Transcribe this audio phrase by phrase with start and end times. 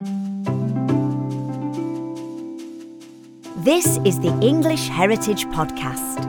[0.00, 0.10] This
[4.04, 6.22] is the English Heritage Podcast.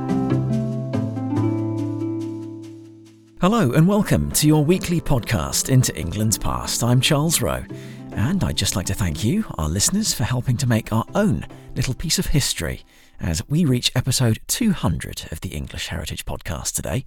[3.39, 6.83] Hello, and welcome to your weekly podcast into England's past.
[6.83, 7.63] I'm Charles Rowe,
[8.13, 11.45] and I'd just like to thank you, our listeners, for helping to make our own
[11.75, 12.81] little piece of history
[13.19, 17.05] as we reach episode 200 of the English Heritage Podcast today.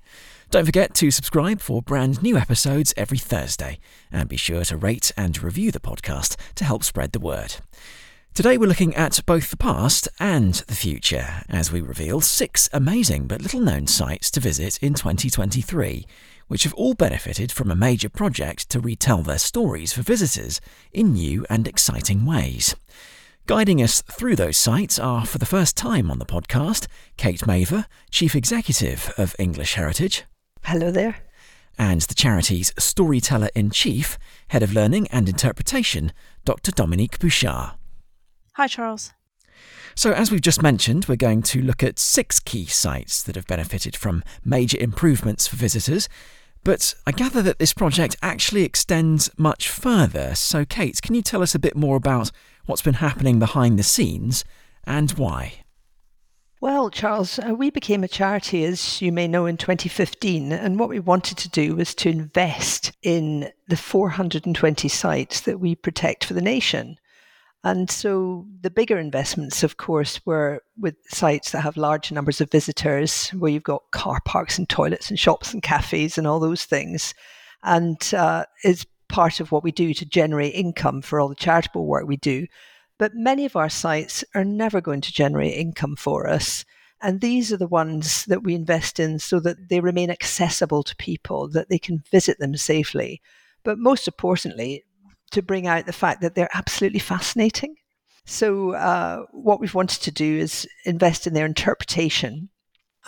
[0.51, 3.79] Don't forget to subscribe for brand new episodes every Thursday,
[4.11, 7.57] and be sure to rate and review the podcast to help spread the word.
[8.35, 13.27] Today we're looking at both the past and the future as we reveal six amazing
[13.27, 16.07] but little known sites to visit in 2023,
[16.49, 20.61] which have all benefited from a major project to retell their stories for visitors
[20.93, 22.75] in new and exciting ways.
[23.47, 27.87] Guiding us through those sites are, for the first time on the podcast, Kate Mavor,
[28.09, 30.23] Chief Executive of English Heritage.
[30.63, 31.17] Hello there.
[31.77, 34.17] And the charity's Storyteller in Chief,
[34.49, 36.13] Head of Learning and Interpretation,
[36.45, 36.71] Dr.
[36.71, 37.73] Dominique Bouchard.
[38.53, 39.13] Hi, Charles.
[39.97, 43.49] So, as we've just mentioned, we're going to look at six key sites that have
[43.49, 46.09] benefited from major improvements for visitors.
[46.63, 50.37] But I gather that this project actually extends much further.
[50.37, 52.31] So, Kate, can you tell us a bit more about
[52.67, 54.45] what's been happening behind the scenes
[54.85, 55.63] and why?
[56.61, 60.53] Well, Charles, uh, we became a charity, as you may know, in 2015.
[60.53, 65.75] And what we wanted to do was to invest in the 420 sites that we
[65.75, 66.99] protect for the nation.
[67.65, 72.51] And so the bigger investments, of course, were with sites that have large numbers of
[72.51, 76.65] visitors, where you've got car parks and toilets and shops and cafes and all those
[76.65, 77.13] things.
[77.65, 81.87] And uh, is part of what we do to generate income for all the charitable
[81.87, 82.47] work we do.
[82.99, 86.65] But many of our sites are never going to generate income for us.
[87.01, 90.97] And these are the ones that we invest in so that they remain accessible to
[90.97, 93.21] people, that they can visit them safely.
[93.65, 94.85] But most importantly,
[95.33, 97.77] to bring out the fact that they're absolutely fascinating.
[98.25, 102.51] So, uh, what we've wanted to do is invest in their interpretation.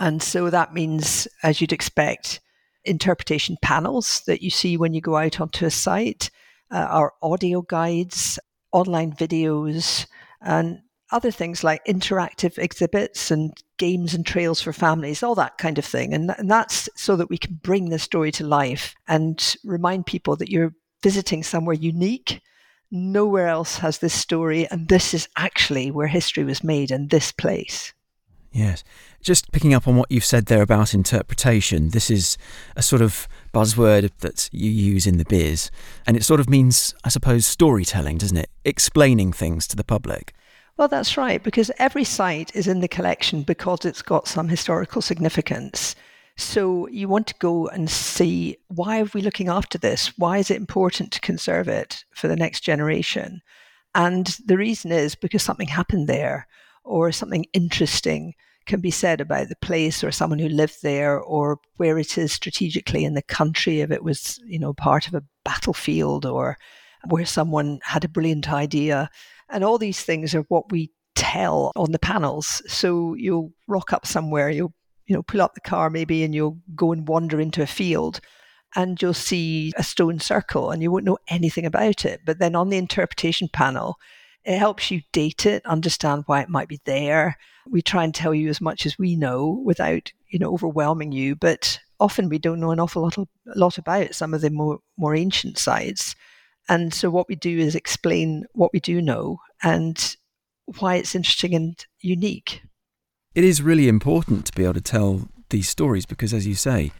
[0.01, 2.41] And so that means, as you'd expect,
[2.85, 6.31] interpretation panels that you see when you go out onto a site,
[6.71, 8.39] uh, our audio guides,
[8.73, 10.07] online videos,
[10.41, 10.81] and
[11.13, 15.85] other things like interactive exhibits and games and trails for families, all that kind of
[15.85, 16.13] thing.
[16.13, 20.37] And, and that's so that we can bring the story to life and remind people
[20.37, 22.41] that you're visiting somewhere unique.
[22.91, 27.33] Nowhere else has this story, and this is actually where history was made in this
[27.33, 27.93] place.
[28.55, 28.85] Yes.
[29.21, 32.39] Just picking up on what you've said there about interpretation, this is
[32.77, 35.73] a sort of buzzword that you use in the biz,
[36.07, 38.49] and it sort of means, I suppose, storytelling, doesn't it?
[38.65, 40.35] Explaining things to the public.
[40.77, 45.03] Well, that's right, because every site is in the collection because it's got some historical
[45.03, 45.97] significance.
[46.37, 50.17] So you want to go and see why are we looking after this?
[50.17, 53.43] Why is it important to conserve it for the next generation?
[53.97, 56.47] And the reason is because something happened there
[56.85, 58.35] or something interesting
[58.67, 62.33] can be said about the place or someone who lived there or where it is
[62.33, 66.57] strategically in the country if it was, you know, part of a battlefield or
[67.09, 69.11] where someone had a brilliant idea.
[69.51, 72.63] And all these things are what we tell on the panels.
[72.67, 74.75] So you'll rock up somewhere, you'll
[75.07, 78.21] you know, pull up the car maybe and you'll go and wander into a field
[78.75, 82.21] and you'll see a stone circle and you won't know anything about it.
[82.25, 83.97] But then on the interpretation panel,
[84.45, 87.37] it helps you date it, understand why it might be there.
[87.67, 91.35] We try and tell you as much as we know without, you know, overwhelming you.
[91.35, 93.17] But often we don't know an awful lot,
[93.47, 96.15] lot about some of the more, more ancient sites.
[96.69, 100.17] And so what we do is explain what we do know and
[100.79, 102.63] why it's interesting and unique
[103.35, 106.93] it is really important to be able to tell these stories because, as you say,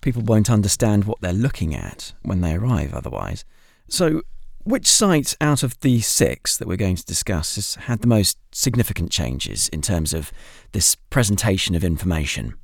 [0.00, 3.44] people won't understand what they're looking at when they arrive otherwise.
[3.88, 4.22] So,
[4.64, 8.38] which site out of the six that we're going to discuss has had the most
[8.52, 10.32] significant changes in terms of
[10.72, 12.54] this presentation of information?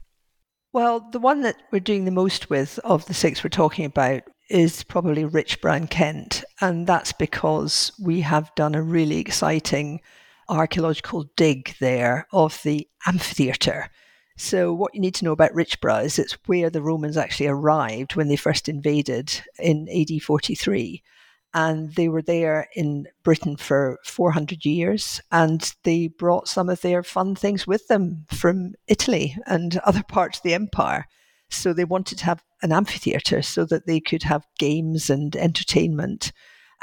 [0.72, 4.22] Well, the one that we're doing the most with of the six we're talking about
[4.48, 6.44] is probably Richborough in Kent.
[6.60, 10.00] And that's because we have done a really exciting
[10.48, 13.88] archaeological dig there of the amphitheatre.
[14.36, 18.16] So, what you need to know about Richborough is it's where the Romans actually arrived
[18.16, 21.03] when they first invaded in AD 43.
[21.52, 27.02] And they were there in Britain for 400 years, and they brought some of their
[27.02, 31.06] fun things with them from Italy and other parts of the empire.
[31.50, 36.32] So, they wanted to have an amphitheatre so that they could have games and entertainment.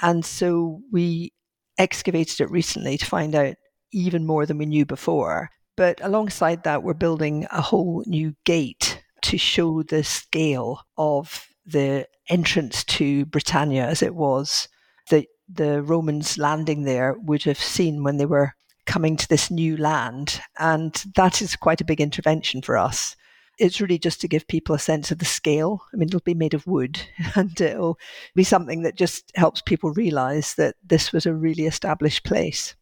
[0.01, 1.31] And so, we
[1.77, 3.55] excavated it recently to find out
[3.93, 5.49] even more than we knew before.
[5.77, 12.07] But alongside that, we're building a whole new gate to show the scale of the
[12.29, 14.67] entrance to Britannia as it was.
[15.09, 18.53] The the Romans landing there would have seen when they were
[18.85, 20.41] coming to this new land.
[20.57, 23.15] And that is quite a big intervention for us.
[23.59, 25.81] It's really just to give people a sense of the scale.
[25.93, 26.99] I mean, it'll be made of wood
[27.35, 27.99] and it'll
[28.35, 32.75] be something that just helps people realize that this was a really established place.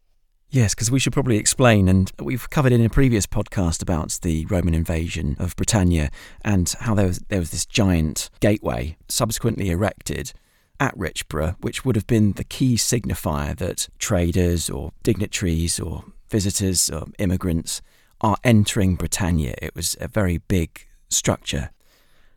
[0.50, 4.46] Yes, because we should probably explain, and we've covered in a previous podcast about the
[4.46, 6.10] Roman invasion of Britannia
[6.44, 10.32] and how there was, there was this giant gateway subsequently erected
[10.80, 16.90] at Richborough, which would have been the key signifier that traders or dignitaries or visitors
[16.90, 17.82] or immigrants
[18.22, 19.56] are entering Britannia.
[19.62, 21.72] It was a very big structure.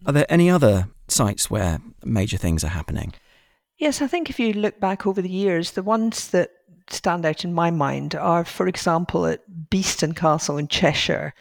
[0.07, 3.15] Are there any other sites where major things are happening?
[3.79, 6.51] Yes, I think if you look back over the years, the ones that
[6.93, 11.35] stand out in my mind are, for example, at Beeston Castle in Cheshire,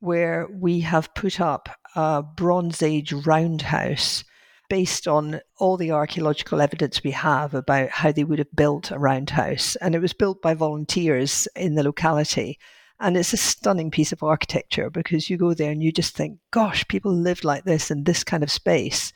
[0.00, 4.24] where we have put up a Bronze Age roundhouse
[4.68, 8.98] based on all the archaeological evidence we have about how they would have built a
[8.98, 9.76] roundhouse.
[9.76, 12.58] And it was built by volunteers in the locality.
[13.00, 16.38] And it's a stunning piece of architecture because you go there and you just think,
[16.52, 19.12] gosh, people lived like this in this kind of space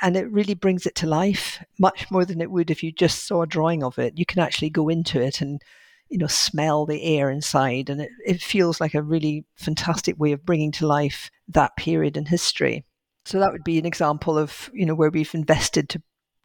[0.00, 3.26] and it really brings it to life much more than it would if you just
[3.26, 4.16] saw a drawing of it.
[4.16, 5.60] You can actually go into it and
[6.08, 10.32] you know smell the air inside, and it, it feels like a really fantastic way
[10.32, 12.84] of bringing to life that period in history.
[13.24, 16.02] So that would be an example of you know where we've invested to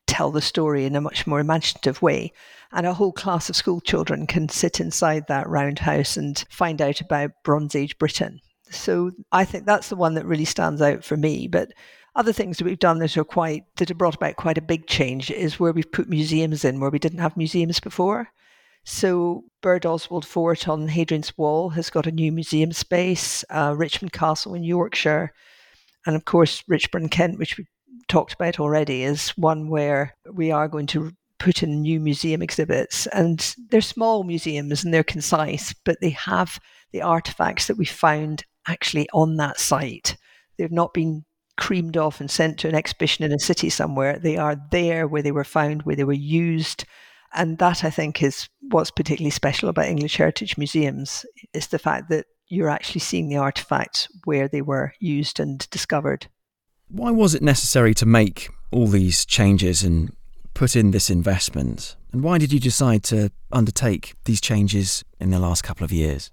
[0.08, 2.32] tell the story in a much more imaginative way.
[2.72, 7.02] And a whole class of school children can sit inside that roundhouse and find out
[7.02, 8.40] about Bronze Age Britain.
[8.70, 11.48] So I think that's the one that really stands out for me.
[11.48, 11.72] But
[12.16, 14.88] other things that we've done that are quite that have brought about quite a big
[14.88, 18.30] change is where we've put museums in where we didn't have museums before.
[18.86, 23.44] So Birdoswald Fort on Hadrian's Wall has got a new museum space.
[23.50, 25.34] Uh, Richmond Castle in Yorkshire,
[26.06, 27.66] and of course Richborough Kent, which we
[28.08, 33.08] talked about already, is one where we are going to put in new museum exhibits.
[33.08, 36.60] And they're small museums and they're concise, but they have
[36.92, 40.16] the artifacts that we found actually on that site.
[40.58, 41.26] They've not been
[41.58, 44.20] creamed off and sent to an exhibition in a city somewhere.
[44.20, 46.86] They are there where they were found, where they were used.
[47.34, 52.10] And that, I think, is what's particularly special about English heritage museums, is the fact
[52.10, 56.28] that you're actually seeing the artifacts where they were used and discovered.
[56.88, 60.16] Why was it necessary to make all these changes and
[60.54, 61.96] put in this investment?
[62.12, 66.32] And why did you decide to undertake these changes in the last couple of years?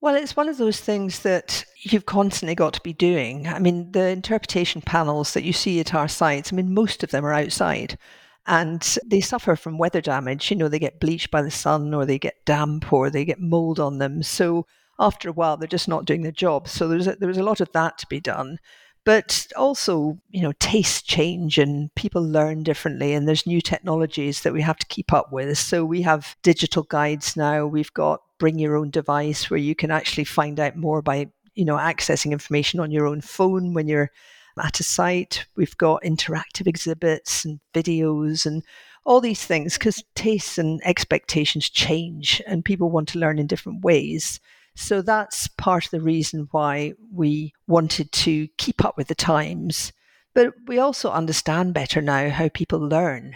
[0.00, 3.48] Well, it's one of those things that you've constantly got to be doing.
[3.48, 7.10] I mean, the interpretation panels that you see at our sites, I mean, most of
[7.10, 7.98] them are outside
[8.46, 10.50] and they suffer from weather damage.
[10.50, 13.40] You know, they get bleached by the sun or they get damp or they get
[13.40, 14.22] mold on them.
[14.22, 14.66] So
[15.00, 16.68] after a while, they're just not doing their job.
[16.68, 18.58] So there's a, there's a lot of that to be done.
[19.04, 24.52] But also, you know, tastes change and people learn differently, and there's new technologies that
[24.52, 25.56] we have to keep up with.
[25.56, 27.66] So we have digital guides now.
[27.66, 31.64] We've got bring your own device where you can actually find out more by you
[31.64, 34.10] know accessing information on your own phone when you're
[34.58, 35.46] at a site.
[35.56, 38.62] We've got interactive exhibits and videos and
[39.04, 43.82] all these things because tastes and expectations change and people want to learn in different
[43.82, 44.40] ways.
[44.76, 49.92] So that's part of the reason why we wanted to keep up with the times.
[50.34, 53.34] But we also understand better now how people learn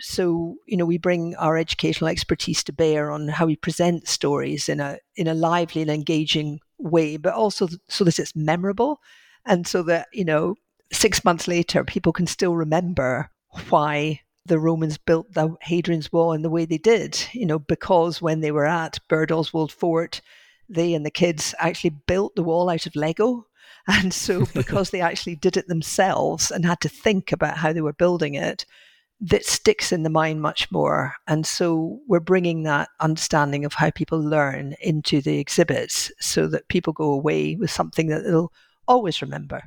[0.00, 4.68] so, you know, we bring our educational expertise to bear on how we present stories
[4.68, 9.00] in a in a lively and engaging way, but also so that it's memorable
[9.44, 10.54] and so that, you know,
[10.92, 13.30] six months later people can still remember
[13.68, 18.20] why the Romans built the Hadrian's Wall in the way they did, you know, because
[18.20, 20.20] when they were at Birdoswald Fort,
[20.68, 23.46] they and the kids actually built the wall out of Lego.
[23.86, 27.80] And so, because they actually did it themselves and had to think about how they
[27.80, 28.64] were building it,
[29.22, 31.14] that sticks in the mind much more.
[31.28, 36.68] And so we're bringing that understanding of how people learn into the exhibits so that
[36.68, 38.52] people go away with something that they'll
[38.88, 39.62] always remember.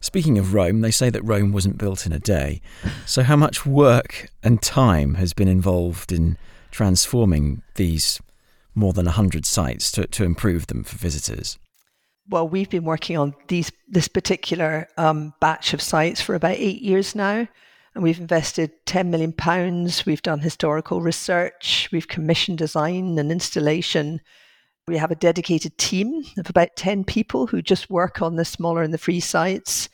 [0.00, 2.60] Speaking of Rome, they say that Rome wasn't built in a day.
[3.06, 6.36] So, how much work and time has been involved in
[6.70, 8.20] transforming these
[8.74, 11.56] more than 100 sites to, to improve them for visitors?
[12.28, 16.82] Well, we've been working on these this particular um, batch of sites for about eight
[16.82, 17.46] years now
[17.94, 20.06] and we've invested 10 million pounds.
[20.06, 21.88] We've done historical research.
[21.92, 24.20] We've commissioned design and installation.
[24.88, 28.82] We have a dedicated team of about 10 people who just work on the smaller
[28.82, 29.88] and the free sites.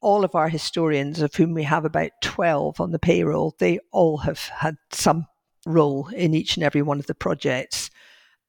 [0.00, 4.18] All of our historians, of whom we have about 12 on the payroll, they all
[4.18, 5.26] have had some
[5.64, 7.90] role in each and every one of the projects.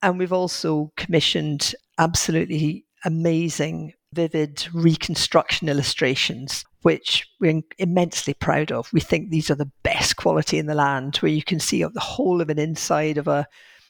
[0.02, 8.92] And we've also commissioned absolutely amazing vivid reconstruction illustrations, which we're immensely proud of.
[8.92, 12.00] We think these are the best quality in the land, where you can see the
[12.00, 13.46] whole of an inside of a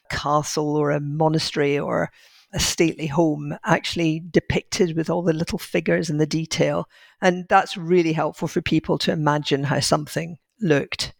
[0.09, 2.09] castle or a monastery or
[2.53, 6.89] a stately home actually depicted with all the little figures and the detail.
[7.21, 11.13] And that's really helpful for people to imagine how something looked.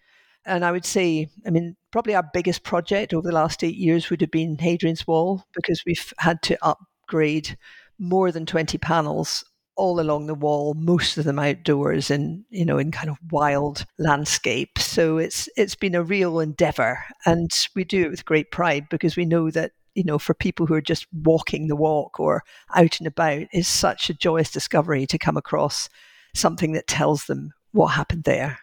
[0.46, 4.10] And I would say, I mean, probably our biggest project over the last eight years
[4.10, 7.56] would have been Hadrian's Wall because we've had to upgrade
[8.00, 9.44] more than 20 panels
[9.76, 13.86] all along the wall, most of them outdoors and you know in kind of wild
[13.98, 14.78] landscape.
[14.78, 19.16] So it's it's been a real endeavor and we do it with great pride because
[19.16, 22.44] we know that you know for people who are just walking the walk or
[22.76, 25.88] out and about is such a joyous discovery to come across
[26.36, 28.60] something that tells them what happened there.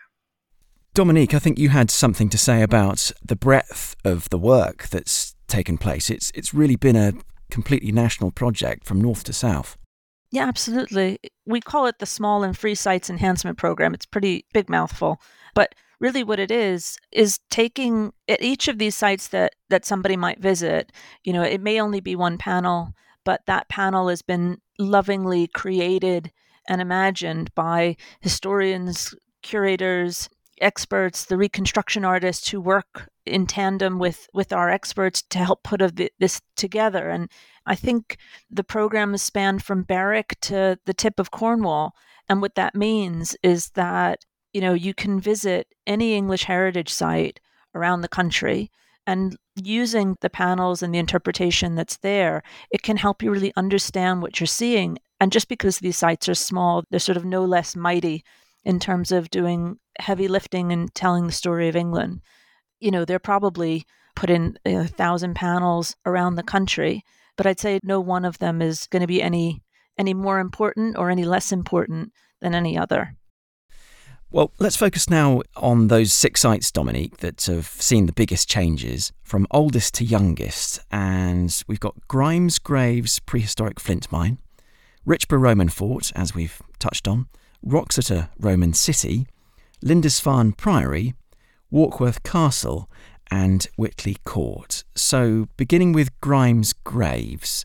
[0.93, 5.35] Dominique, I think you had something to say about the breadth of the work that's
[5.49, 6.11] taken place.
[6.11, 7.15] It's it's really been a
[7.51, 9.77] completely national project from north to south.
[10.31, 11.19] Yeah, absolutely.
[11.47, 13.95] We call it the Small and Free Sites Enhancement Program.
[13.95, 15.21] It's pretty big mouthful,
[15.55, 20.17] but really what it is is taking at each of these sites that that somebody
[20.17, 20.93] might visit,
[21.25, 22.93] you know, it may only be one panel,
[23.25, 26.33] but that panel has been lovingly created
[26.69, 30.29] and imagined by historians, curators,
[30.61, 35.83] experts, the reconstruction artists who work in tandem with with our experts to help put
[35.83, 37.09] a, this together.
[37.09, 37.31] And
[37.67, 38.19] I think
[38.51, 41.95] the program has spanned from Berwick to the tip of Cornwall.
[42.29, 47.41] And what that means is that you know you can visit any English heritage site
[47.75, 48.71] around the country.
[49.09, 54.21] And using the panels and the interpretation that's there, it can help you really understand
[54.21, 54.99] what you're seeing.
[55.21, 58.25] And just because these sites are small, they're sort of no less mighty
[58.67, 62.21] in terms of doing heavy lifting and telling the story of England.
[62.81, 67.05] You know, they're probably put in a thousand panels around the country,
[67.37, 69.63] but I'd say no one of them is going to be any
[69.97, 73.17] any more important or any less important than any other.
[74.31, 79.13] Well, let's focus now on those six sites, Dominique, that have seen the biggest changes
[79.23, 80.81] from oldest to youngest.
[80.91, 84.39] And we've got Grimes Graves Prehistoric Flint Mine,
[85.07, 87.29] Richborough Roman Fort, as we've touched on,
[87.67, 89.27] Wroxeter Roman City,
[89.83, 91.15] Lindisfarne Priory,
[91.73, 92.89] Warkworth Castle,
[93.29, 94.85] and Witley Court.
[94.95, 97.65] So, beginning with Grimes Graves,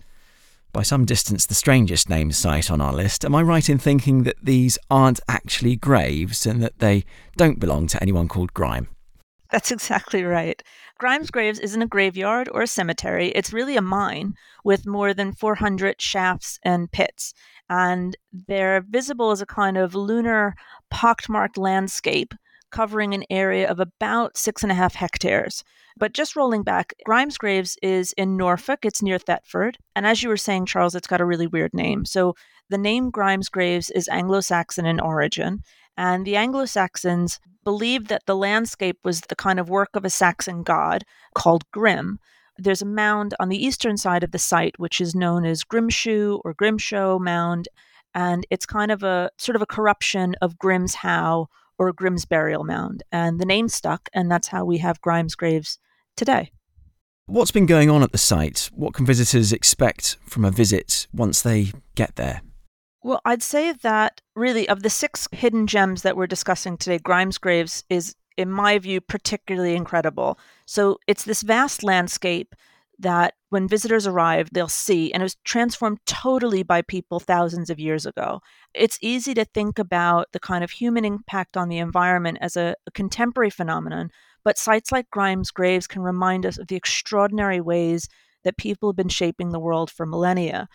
[0.74, 4.24] by some distance the strangest named site on our list, am I right in thinking
[4.24, 7.04] that these aren't actually graves and that they
[7.38, 8.88] don't belong to anyone called Grime?
[9.52, 10.64] That's exactly right.
[10.98, 13.28] Grimes Graves isn't a graveyard or a cemetery.
[13.30, 17.34] It's really a mine with more than 400 shafts and pits
[17.72, 18.18] and
[18.50, 20.54] they're visible as a kind of lunar
[20.90, 22.34] pockmarked landscape
[22.70, 25.64] covering an area of about six and a half hectares.
[25.98, 28.84] But just rolling back, Grimes Graves is in Norfolk.
[28.84, 29.78] It's near Thetford.
[29.96, 32.04] And as you were saying, Charles, it's got a really weird name.
[32.04, 32.36] So
[32.70, 35.64] the name Grimes Graves is Anglo Saxon in origin.
[35.98, 40.10] And the Anglo Saxons believed that the landscape was the kind of work of a
[40.10, 41.04] Saxon god
[41.36, 42.20] called Grim,
[42.64, 46.40] there's a mound on the eastern side of the site, which is known as Grimshoe
[46.44, 47.68] or Grimshow Mound.
[48.14, 52.64] And it's kind of a sort of a corruption of Grimm's How or Grimm's Burial
[52.64, 53.04] Mound.
[53.12, 55.80] And the name stuck, and that's how we have Grimes graves
[56.16, 56.52] today.
[57.26, 58.70] What's been going on at the site?
[58.74, 62.42] What can visitors expect from a visit once they get there?
[63.04, 67.38] Well, I'd say that really, of the six hidden gems that we're discussing today, Grimes
[67.38, 70.38] Graves is in my view, particularly incredible.
[70.66, 72.56] So it's this vast landscape
[73.00, 77.80] that when visitors arrive, they'll see, and it was transformed totally by people thousands of
[77.80, 78.42] years ago.
[78.74, 82.76] It's easy to think about the kind of human impact on the environment as a,
[82.86, 84.12] a contemporary phenomenon,
[84.44, 88.08] but sites like Grimes Graves can remind us of the extraordinary ways
[88.44, 90.68] that people have been shaping the world for millennia.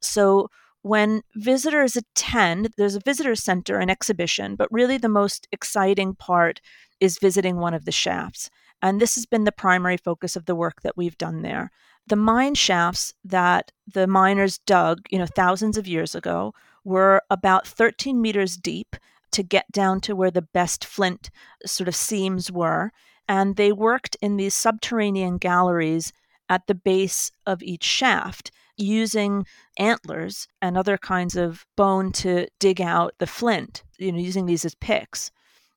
[0.00, 0.48] So
[0.86, 6.60] when visitors attend, there's a visitor center and exhibition, but really the most exciting part
[7.00, 8.48] is visiting one of the shafts.
[8.80, 11.72] And this has been the primary focus of the work that we've done there.
[12.06, 17.66] The mine shafts that the miners dug, you know, thousands of years ago were about
[17.66, 18.94] 13 meters deep
[19.32, 21.30] to get down to where the best flint
[21.66, 22.92] sort of seams were.
[23.28, 26.12] And they worked in these subterranean galleries
[26.48, 29.46] at the base of each shaft using
[29.78, 34.64] antlers and other kinds of bone to dig out the flint, you know, using these
[34.64, 35.30] as picks.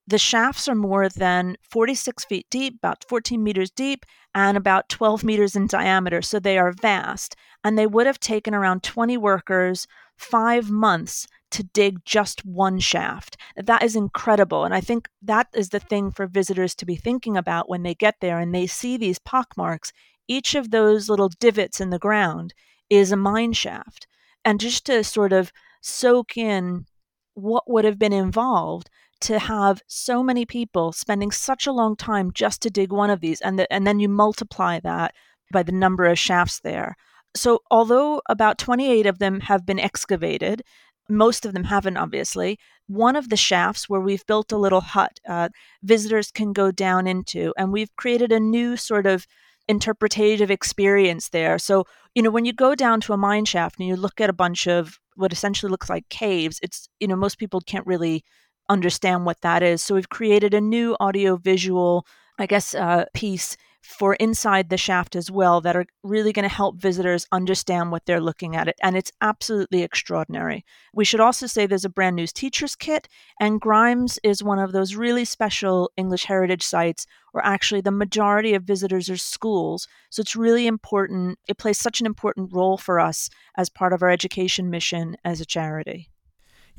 [0.09, 5.23] The shafts are more than 46 feet deep, about 14 meters deep, and about 12
[5.23, 6.23] meters in diameter.
[6.23, 7.35] So they are vast.
[7.63, 9.85] And they would have taken around 20 workers
[10.17, 13.37] five months to dig just one shaft.
[13.55, 14.65] That is incredible.
[14.65, 17.93] And I think that is the thing for visitors to be thinking about when they
[17.93, 19.91] get there and they see these pockmarks.
[20.27, 22.55] Each of those little divots in the ground
[22.89, 24.07] is a mine shaft.
[24.45, 26.85] and just to sort of soak in
[27.33, 28.89] what would have been involved
[29.21, 33.19] to have so many people spending such a long time just to dig one of
[33.19, 35.13] these and the, and then you multiply that
[35.51, 36.95] by the number of shafts there
[37.35, 40.61] so although about 28 of them have been excavated
[41.09, 45.19] most of them haven't obviously one of the shafts where we've built a little hut
[45.27, 45.49] uh,
[45.83, 49.25] visitors can go down into and we've created a new sort of
[49.69, 51.85] interpretative experience there so
[52.15, 54.33] you know when you go down to a mine shaft and you look at a
[54.33, 58.23] bunch of what essentially looks like caves it's you know most people can't really
[58.69, 59.83] understand what that is.
[59.83, 62.05] So we've created a new audio visual,
[62.37, 66.53] I guess, uh, piece for inside the shaft as well that are really going to
[66.53, 70.65] help visitors understand what they're looking at it and it's absolutely extraordinary.
[70.93, 73.07] We should also say there's a brand new teachers kit
[73.39, 78.53] and grimes is one of those really special english heritage sites where actually the majority
[78.53, 82.99] of visitors are schools so it's really important it plays such an important role for
[82.99, 86.08] us as part of our education mission as a charity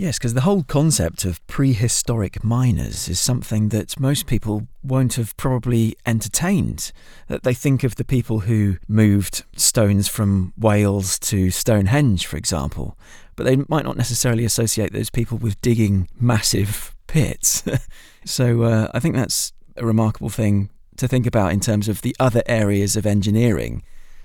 [0.00, 5.37] Yes, because the whole concept of prehistoric miners is something that most people won't have
[5.37, 6.90] probably entertained.
[7.28, 12.97] That they think of the people who moved stones from Wales to Stonehenge, for example,
[13.37, 17.62] but they might not necessarily associate those people with digging massive pits.
[18.25, 22.16] so uh, I think that's a remarkable thing to think about in terms of the
[22.19, 23.83] other areas of engineering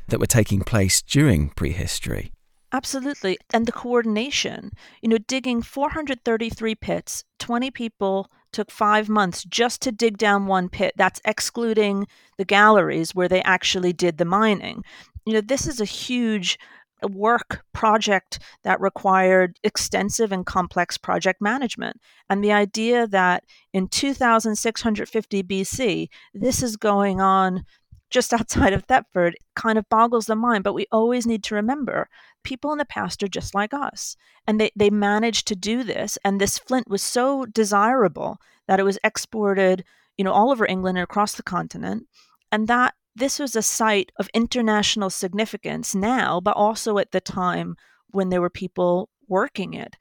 [0.07, 2.31] that were taking place during prehistory.
[2.75, 3.37] Absolutely.
[3.53, 9.93] And the coordination, you know, digging 433 pits, 20 people took five months just to
[9.93, 10.91] dig down one pit.
[10.97, 12.05] That's excluding
[12.37, 14.83] the galleries where they actually did the mining.
[15.25, 16.59] You know, this is a huge
[17.01, 22.01] uh, work project that required extensive and complex project management.
[22.29, 27.63] And the idea that in 2650 BC, this is going on
[28.09, 30.63] just outside of Thetford kind of boggles the mind.
[30.63, 32.09] But we always need to remember
[32.43, 34.15] people in the past are just like us.
[34.47, 36.17] And they, they managed to do this.
[36.23, 39.83] And this flint was so desirable that it was exported,
[40.17, 42.07] you know, all over England and across the continent.
[42.51, 47.75] And that this was a site of international significance now, but also at the time
[48.09, 49.95] when there were people working it.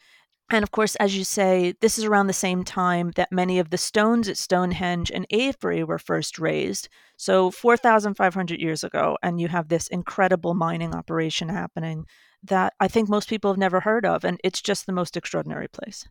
[0.51, 3.71] And of course, as you say, this is around the same time that many of
[3.71, 6.89] the stones at Stonehenge and Avebury were first raised.
[7.17, 12.07] So 4,500 years ago, and you have this incredible mining operation happening
[12.43, 14.23] that I think most people have never heard of.
[14.23, 16.07] And it's just the most extraordinary place.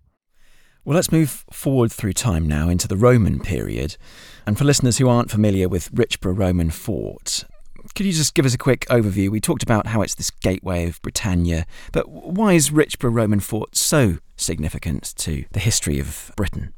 [0.83, 3.95] Well, let's move forward through time now into the Roman period.
[4.45, 7.45] And for listeners who aren't familiar with Richborough Roman Fort,
[7.95, 9.29] could you just give us a quick overview?
[9.29, 13.75] We talked about how it's this gateway of Britannia, but why is Richborough Roman Fort
[13.75, 16.73] so significant to the history of Britain?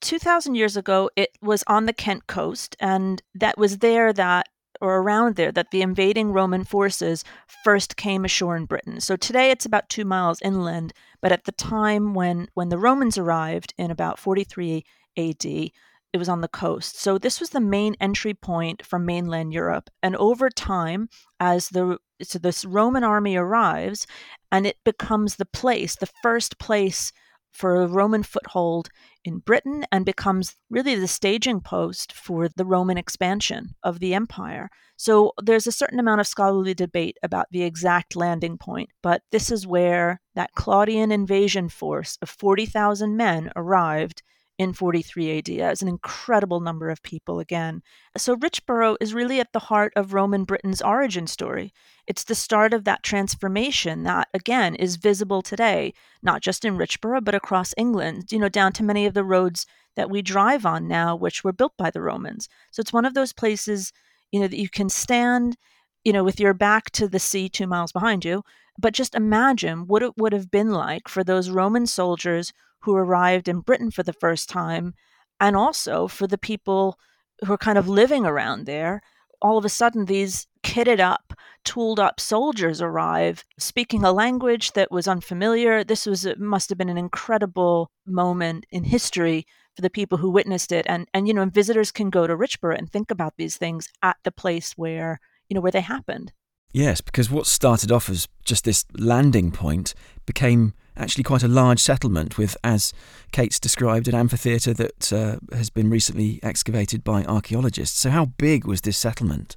[0.00, 4.48] 2,000 years ago, it was on the Kent coast, and that was there that
[4.80, 7.24] or around there that the invading Roman forces
[7.62, 9.00] first came ashore in Britain.
[9.00, 13.16] So today it's about two miles inland, but at the time when, when the Romans
[13.16, 14.84] arrived in about 43
[15.16, 15.70] AD,
[16.12, 17.00] it was on the coast.
[17.00, 19.90] So this was the main entry point from mainland Europe.
[20.02, 21.08] And over time,
[21.40, 24.06] as the so this Roman army arrives,
[24.50, 27.12] and it becomes the place, the first place
[27.50, 28.88] for a Roman foothold
[29.24, 34.70] in Britain and becomes really the staging post for the Roman expansion of the empire.
[34.96, 39.50] So there's a certain amount of scholarly debate about the exact landing point, but this
[39.50, 44.22] is where that Claudian invasion force of 40,000 men arrived
[44.62, 45.46] in 43 AD.
[45.58, 47.82] That's an incredible number of people again.
[48.16, 51.72] So Richborough is really at the heart of Roman Britain's origin story.
[52.06, 57.24] It's the start of that transformation that, again, is visible today, not just in Richborough,
[57.24, 60.86] but across England, you know, down to many of the roads that we drive on
[60.86, 62.48] now, which were built by the Romans.
[62.70, 63.92] So it's one of those places,
[64.30, 65.56] you know, that you can stand,
[66.04, 68.44] you know, with your back to the sea two miles behind you,
[68.78, 73.48] but just imagine what it would have been like for those Roman soldiers who arrived
[73.48, 74.94] in Britain for the first time,
[75.40, 76.98] and also for the people
[77.44, 79.02] who are kind of living around there.
[79.40, 84.92] All of a sudden, these kitted up, tooled up soldiers arrive, speaking a language that
[84.92, 85.82] was unfamiliar.
[85.82, 90.30] This was uh, must have been an incredible moment in history for the people who
[90.30, 90.86] witnessed it.
[90.88, 93.88] And and you know, and visitors can go to Richborough and think about these things
[94.02, 96.32] at the place where you know where they happened.
[96.72, 101.80] Yes, because what started off as just this landing point became actually quite a large
[101.80, 102.92] settlement with, as
[103.32, 107.98] Kate's described, an amphitheatre that uh, has been recently excavated by archaeologists.
[107.98, 109.56] So, how big was this settlement?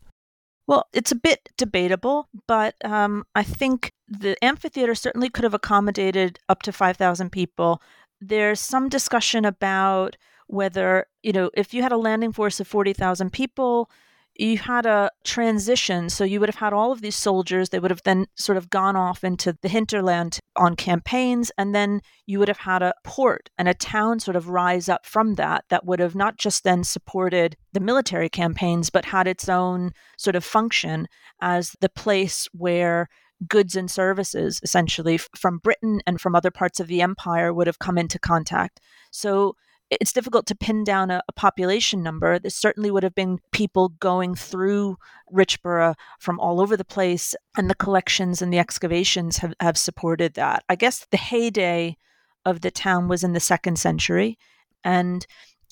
[0.68, 6.40] Well, it's a bit debatable, but um, I think the amphitheater certainly could have accommodated
[6.50, 7.82] up to 5,000 people.
[8.20, 10.18] There's some discussion about
[10.48, 13.90] whether, you know, if you had a landing force of 40,000 people,
[14.38, 16.10] you had a transition.
[16.10, 17.70] So you would have had all of these soldiers.
[17.70, 21.52] They would have then sort of gone off into the hinterland on campaigns.
[21.58, 25.06] And then you would have had a port and a town sort of rise up
[25.06, 29.48] from that, that would have not just then supported the military campaigns, but had its
[29.48, 31.08] own sort of function
[31.42, 33.08] as the place where
[33.48, 37.80] goods and services, essentially from Britain and from other parts of the empire, would have
[37.80, 38.80] come into contact.
[39.12, 39.56] So
[39.90, 42.40] it's difficult to pin down a, a, population number.
[42.40, 44.98] There certainly would have been people going through
[45.32, 50.34] Richborough from all over the place, and the collections and the excavations have, have supported
[50.34, 50.64] that.
[50.70, 51.98] I guess the heyday
[52.46, 54.38] of the town was in the second century,
[54.84, 55.26] and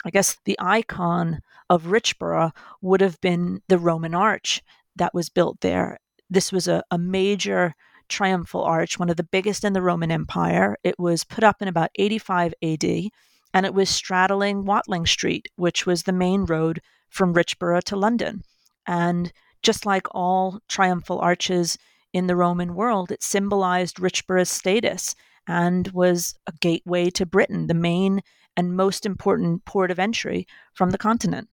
[0.05, 4.61] I guess the icon of Richborough would have been the Roman arch
[4.95, 5.99] that was built there.
[6.29, 7.73] This was a, a major
[8.09, 10.77] triumphal arch, one of the biggest in the Roman Empire.
[10.83, 13.09] It was put up in about 85 AD
[13.53, 18.43] and it was straddling Watling Street, which was the main road from Richborough to London.
[18.87, 21.77] And just like all triumphal arches
[22.11, 25.15] in the Roman world, it symbolized Richborough's status
[25.47, 28.21] and was a gateway to Britain, the main
[28.55, 31.49] and most important port of entry from the continent.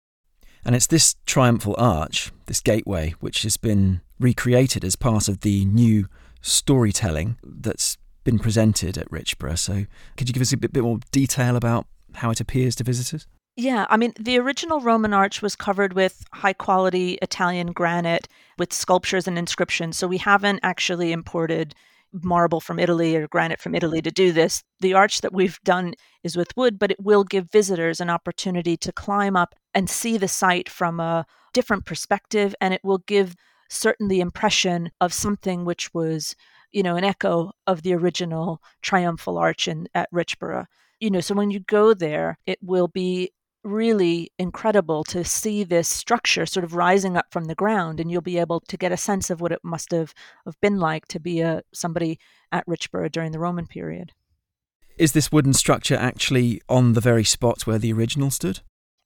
[0.64, 5.66] And it's this triumphal arch, this gateway, which has been recreated as part of the
[5.66, 6.08] new
[6.42, 9.58] storytelling that's been presented at Richborough.
[9.58, 9.86] So,
[10.18, 13.28] could you give us a bit, bit more detail about how it appears to visitors?
[13.56, 18.74] Yeah, I mean, the original Roman arch was covered with high quality Italian granite with
[18.74, 19.98] sculptures and inscriptions.
[19.98, 21.74] So we haven't actually imported
[22.12, 24.62] marble from Italy or granite from Italy to do this.
[24.82, 28.76] The arch that we've done is with wood, but it will give visitors an opportunity
[28.78, 32.56] to climb up and see the site from a different perspective.
[32.60, 33.36] And it will give
[33.70, 36.36] certain the impression of something which was
[36.76, 40.66] you know, an echo of the original triumphal arch in, at Richborough.
[41.00, 43.32] You know, so when you go there, it will be
[43.64, 48.22] really incredible to see this structure sort of rising up from the ground and you'll
[48.22, 50.14] be able to get a sense of what it must have,
[50.46, 52.20] have been like to be a somebody
[52.52, 54.12] at Richborough during the Roman period.
[54.98, 58.60] Is this wooden structure actually on the very spot where the original stood?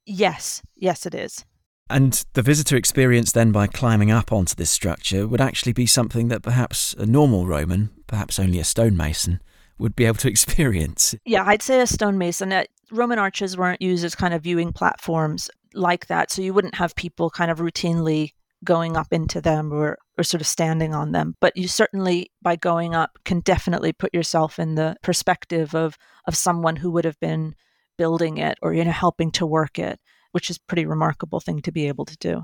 [0.08, 1.45] Yes, yes it is.
[1.89, 6.28] And the visitor experience then by climbing up onto this structure would actually be something
[6.28, 9.41] that perhaps a normal Roman, perhaps only a stonemason,
[9.80, 11.15] would be able to experience.
[11.25, 12.52] Yeah, I'd say a stonemason.
[12.52, 16.75] Uh, Roman arches weren't used as kind of viewing platforms like that, so you wouldn't
[16.75, 21.12] have people kind of routinely going up into them or, or sort of standing on
[21.12, 21.36] them.
[21.39, 26.36] But you certainly, by going up, can definitely put yourself in the perspective of of
[26.36, 27.56] someone who would have been
[27.97, 29.99] building it or you know helping to work it
[30.31, 32.43] which is a pretty remarkable thing to be able to do.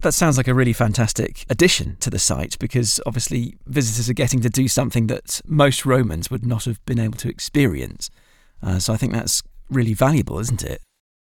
[0.00, 4.40] That sounds like a really fantastic addition to the site because obviously visitors are getting
[4.40, 8.10] to do something that most Romans would not have been able to experience.
[8.60, 10.82] Uh, so I think that's really valuable, isn't it?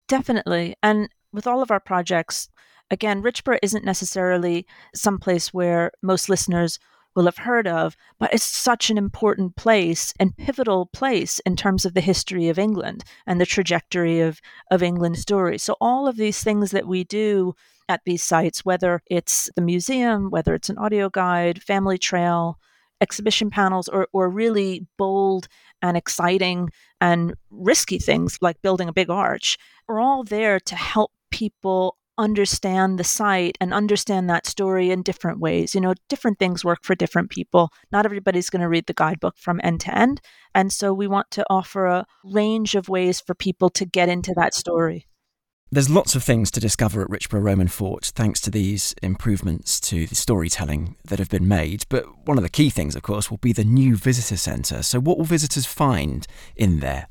[0.08, 0.74] Definitely.
[0.82, 2.48] And with all of our projects,
[2.90, 6.78] again, Richborough isn't necessarily someplace where most listeners
[7.14, 11.84] will have heard of, but it's such an important place and pivotal place in terms
[11.84, 15.58] of the history of England and the trajectory of, of England's story.
[15.58, 17.54] So, all of these things that we do
[17.88, 22.58] at these sites, whether it's the museum, whether it's an audio guide, family trail,
[23.00, 25.48] exhibition panels, or, or really bold
[25.82, 31.12] and exciting and risky things like building a big arch, are all there to help
[31.30, 35.74] people understand the site and understand that story in different ways.
[35.74, 37.70] You know, different things work for different people.
[37.92, 40.20] Not everybody's going to read the guidebook from end to end.
[40.54, 44.32] And so we want to offer a range of ways for people to get into
[44.36, 45.06] that story.
[45.70, 50.06] There's lots of things to discover at Richborough Roman Fort thanks to these improvements to
[50.06, 51.84] the storytelling that have been made.
[51.88, 54.82] But one of the key things, of course, will be the new visitor centre.
[54.82, 57.08] So, what will visitors find in there?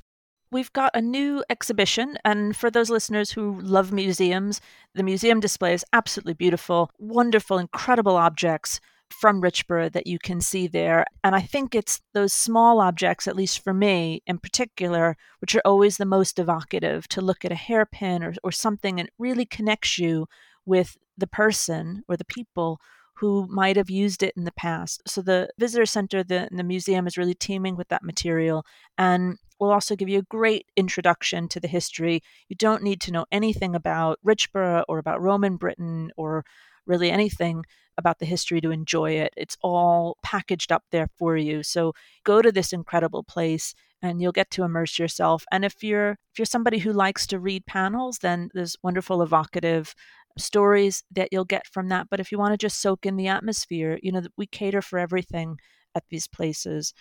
[0.53, 2.17] We've got a new exhibition.
[2.23, 4.61] And for those listeners who love museums,
[4.93, 10.67] the museum display is absolutely beautiful, wonderful, incredible objects from Richborough that you can see
[10.67, 11.05] there.
[11.23, 15.61] And I think it's those small objects, at least for me in particular, which are
[15.65, 19.99] always the most evocative to look at a hairpin or, or something and really connects
[19.99, 20.27] you
[20.65, 22.79] with the person or the people
[23.15, 25.01] who might have used it in the past.
[25.07, 28.65] So the visitor center, the, the museum is really teeming with that material
[28.97, 32.21] and will also give you a great introduction to the history.
[32.49, 36.43] You don't need to know anything about Richborough or about Roman Britain or
[36.85, 37.65] really anything
[37.97, 39.33] about the history to enjoy it.
[39.37, 41.63] It's all packaged up there for you.
[41.63, 45.45] So go to this incredible place and you'll get to immerse yourself.
[45.51, 49.95] And if you're if you're somebody who likes to read panels, then there's wonderful evocative
[50.37, 52.07] stories that you'll get from that.
[52.09, 54.99] But if you want to just soak in the atmosphere, you know, we cater for
[54.99, 55.57] everything
[55.95, 56.93] at these places.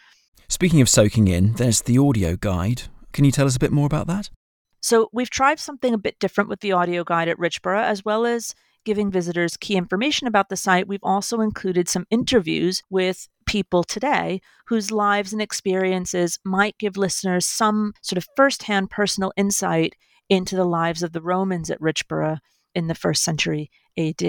[0.48, 2.82] Speaking of soaking in, there's the audio guide.
[3.12, 4.30] Can you tell us a bit more about that?
[4.80, 8.26] So, we've tried something a bit different with the audio guide at Richborough, as well
[8.26, 13.84] as giving visitors key information about the site, we've also included some interviews with people
[13.84, 19.94] today whose lives and experiences might give listeners some sort of firsthand personal insight
[20.28, 22.38] into the lives of the Romans at Richborough
[22.74, 24.22] in the first century AD.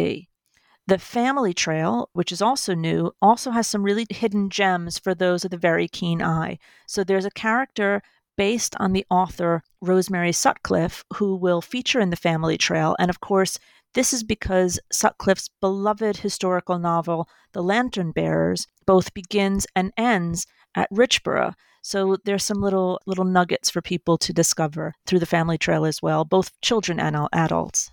[0.86, 5.44] The family trail, which is also new, also has some really hidden gems for those
[5.44, 6.60] with a very keen eye.
[6.88, 8.02] So there's a character
[8.36, 12.98] based on the author Rosemary Sutcliff, who will feature in the family trail.
[13.00, 13.60] And of course,
[13.94, 20.90] this is because Sutcliff's beloved historical novel, The Lantern Bearers, both begins and ends at
[20.92, 21.54] Richborough.
[21.82, 26.02] So there's some little little nuggets for people to discover through the family trail as
[26.02, 27.93] well, both children and adults.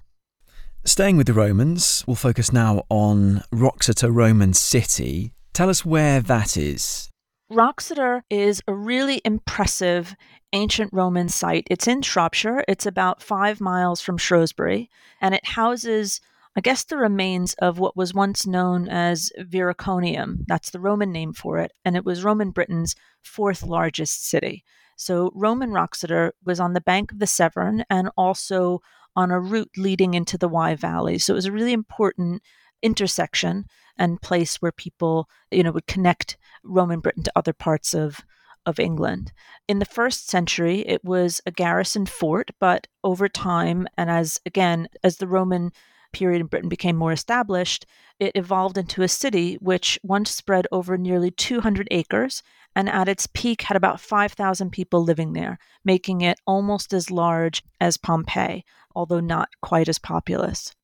[0.85, 5.35] Staying with the Romans, we'll focus now on Wroxeter Roman City.
[5.53, 7.11] Tell us where that is.
[7.51, 10.17] Wroxeter is a really impressive
[10.55, 11.67] ancient Roman site.
[11.71, 12.65] It's in Shropshire.
[12.67, 14.89] It's about five miles from Shrewsbury,
[15.21, 16.19] and it houses,
[16.57, 20.47] I guess, the remains of what was once known as Viriconium.
[20.49, 24.65] That's the Roman name for it, and it was Roman Britain's fourth largest city.
[24.97, 28.81] So Roman Wroxeter was on the bank of the Severn and also
[29.21, 31.19] on a route leading into the Wye Valley.
[31.19, 32.43] So it was a really important
[32.83, 33.67] intersection
[33.99, 38.21] and place where people, you know, would connect Roman Britain to other parts of
[38.67, 39.33] of England.
[39.69, 44.89] In the first century, it was a garrison fort, but over time, and as again,
[45.03, 45.73] as the Roman
[46.13, 47.87] period in Britain became more established,
[48.19, 52.43] it evolved into a city which once spread over nearly 200 acres
[52.77, 57.63] and at its peak had about 5,000 people living there, making it almost as large
[57.81, 60.75] as Pompeii, although not quite as populous.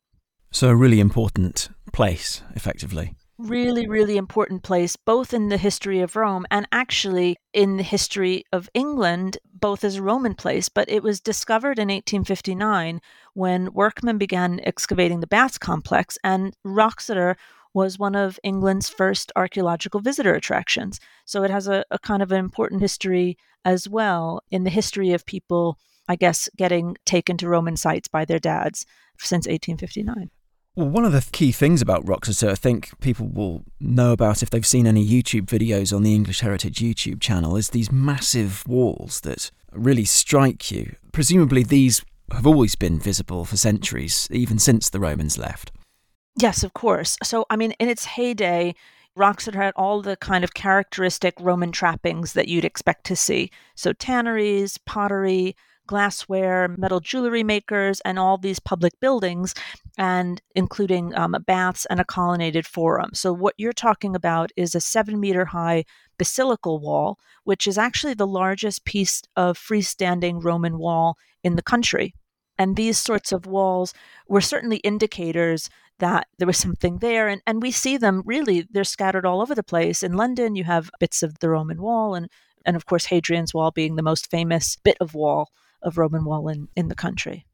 [0.50, 3.14] So, a really important place, effectively.
[3.38, 8.44] Really, really important place, both in the history of Rome and actually in the history
[8.50, 10.70] of England, both as a Roman place.
[10.70, 13.00] But it was discovered in 1859
[13.34, 17.36] when workmen began excavating the baths complex, and Wroxeter
[17.74, 20.98] was one of England's first archaeological visitor attractions.
[21.26, 25.12] So it has a, a kind of an important history as well in the history
[25.12, 28.86] of people, I guess, getting taken to Roman sites by their dads
[29.18, 30.30] since 1859.
[30.76, 34.50] Well, one of the key things about Wroxeter, I think people will know about if
[34.50, 39.22] they've seen any YouTube videos on the English Heritage YouTube channel, is these massive walls
[39.22, 40.96] that really strike you.
[41.12, 45.72] Presumably, these have always been visible for centuries, even since the Romans left.
[46.38, 47.16] Yes, of course.
[47.22, 48.74] So, I mean, in its heyday,
[49.16, 53.50] Wroxeter had all the kind of characteristic Roman trappings that you'd expect to see.
[53.74, 59.54] So, tanneries, pottery, glassware, metal jewelry makers, and all these public buildings,
[59.98, 63.10] and including um, baths and a colonnaded forum.
[63.14, 65.84] So, what you're talking about is a seven meter high
[66.18, 72.14] basilical wall, which is actually the largest piece of freestanding Roman wall in the country.
[72.58, 73.92] And these sorts of walls
[74.28, 75.68] were certainly indicators
[75.98, 77.28] that there was something there.
[77.28, 80.02] And, and we see them really, they're scattered all over the place.
[80.02, 82.28] In London, you have bits of the Roman wall, and,
[82.64, 85.50] and of course, Hadrian's Wall being the most famous bit of wall,
[85.86, 87.46] of Roman wall in, in the country.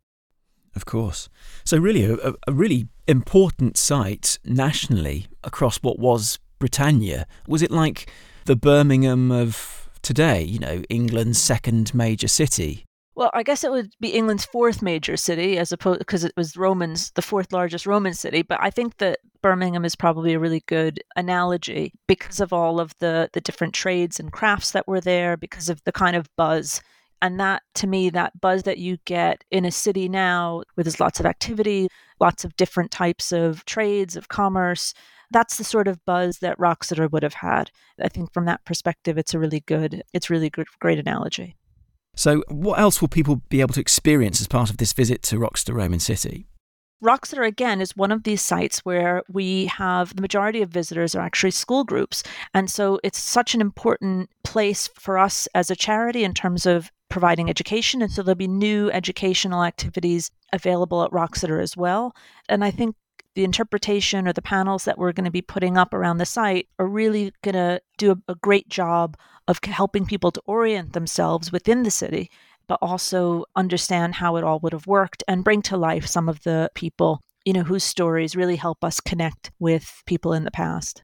[0.74, 1.28] Of course.
[1.64, 7.26] So, really, a, a really important site nationally across what was Britannia.
[7.46, 8.10] Was it like
[8.46, 12.84] the Birmingham of today, you know, England's second major city?
[13.14, 16.56] Well, I guess it would be England's fourth major city, as opposed because it was
[16.56, 18.40] Romans, the fourth largest Roman city.
[18.42, 22.94] But I think that Birmingham is probably a really good analogy because of all of
[23.00, 26.80] the the different trades and crafts that were there, because of the kind of buzz.
[27.22, 31.00] And that, to me, that buzz that you get in a city now, where there's
[31.00, 31.88] lots of activity,
[32.20, 34.92] lots of different types of trades, of commerce,
[35.30, 37.70] that's the sort of buzz that Wroxeter would have had.
[38.02, 41.56] I think from that perspective, it's a really good, it's really good, great analogy.
[42.14, 45.38] So, what else will people be able to experience as part of this visit to
[45.38, 46.46] Wroxeter Roman City?
[47.02, 51.22] Wroxeter, again, is one of these sites where we have the majority of visitors are
[51.22, 52.22] actually school groups.
[52.54, 56.92] And so it's such an important place for us as a charity in terms of
[57.12, 58.00] providing education.
[58.00, 62.16] And so there'll be new educational activities available at Wroxeter as well.
[62.48, 62.96] And I think
[63.34, 66.68] the interpretation or the panels that we're going to be putting up around the site
[66.78, 71.52] are really going to do a, a great job of helping people to orient themselves
[71.52, 72.30] within the city,
[72.66, 76.42] but also understand how it all would have worked and bring to life some of
[76.44, 81.02] the people, you know, whose stories really help us connect with people in the past.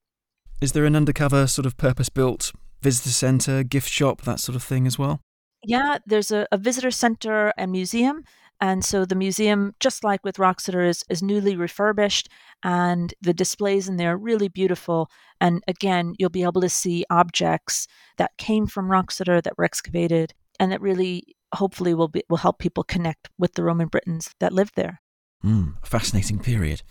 [0.62, 4.62] Is there an undercover sort of purpose built visitor center, gift shop, that sort of
[4.62, 5.20] thing as well?
[5.64, 8.24] Yeah, there's a, a visitor center and museum
[8.60, 12.28] and so the museum, just like with Wroxeter, is, is newly refurbished,
[12.64, 15.10] and the displays in there are really beautiful.
[15.40, 20.34] And again, you'll be able to see objects that came from Wroxeter that were excavated,
[20.58, 24.52] and that really, hopefully, will be will help people connect with the Roman Britons that
[24.52, 25.00] lived there.
[25.44, 26.82] Mm, fascinating period.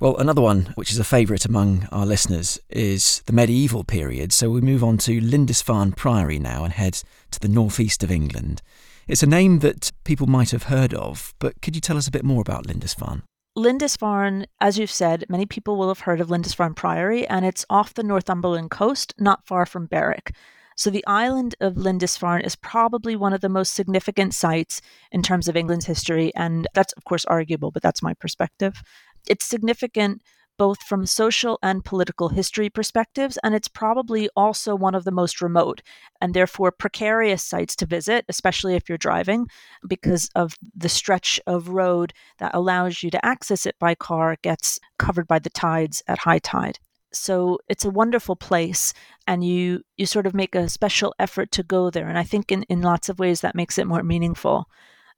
[0.00, 4.32] Well, another one, which is a favourite among our listeners, is the medieval period.
[4.32, 8.62] So we move on to Lindisfarne Priory now and head to the northeast of England.
[9.08, 12.12] It's a name that people might have heard of, but could you tell us a
[12.12, 13.22] bit more about Lindisfarne?
[13.56, 17.94] Lindisfarne, as you've said, many people will have heard of Lindisfarne Priory, and it's off
[17.94, 20.32] the Northumberland coast, not far from Berwick.
[20.78, 24.80] So the island of Lindisfarne is probably one of the most significant sites
[25.10, 28.80] in terms of England's history, and that's of course arguable, but that's my perspective.
[29.28, 30.22] It's significant
[30.58, 35.40] both from social and political history perspectives, and it's probably also one of the most
[35.40, 35.80] remote
[36.20, 39.46] and therefore precarious sites to visit, especially if you're driving,
[39.88, 44.80] because of the stretch of road that allows you to access it by car gets
[44.98, 46.80] covered by the tides at high tide.
[47.12, 48.92] So it's a wonderful place,
[49.26, 52.52] and you you sort of make a special effort to go there, and I think
[52.52, 54.66] in, in lots of ways that makes it more meaningful.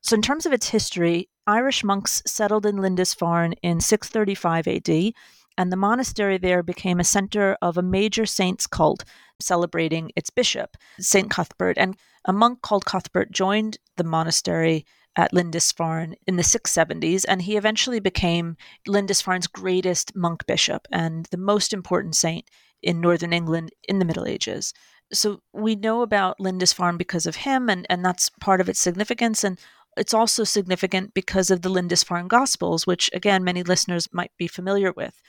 [0.02, 5.12] So, in terms of its history, Irish monks settled in Lindisfarne in 635 AD,
[5.58, 9.04] and the monastery there became a center of a major saint's cult
[9.40, 11.30] celebrating its bishop, St.
[11.30, 11.76] Cuthbert.
[11.76, 14.86] And a monk called Cuthbert joined the monastery
[15.16, 21.36] at Lindisfarne in the 670s, and he eventually became Lindisfarne's greatest monk bishop and the
[21.36, 22.48] most important saint
[22.82, 24.72] in northern England in the Middle Ages.
[25.12, 29.42] So we know about Lindisfarne because of him, and, and that's part of its significance.
[29.42, 29.58] And
[30.00, 34.92] it's also significant because of the Lindisfarne Gospels, which, again, many listeners might be familiar
[34.92, 35.20] with.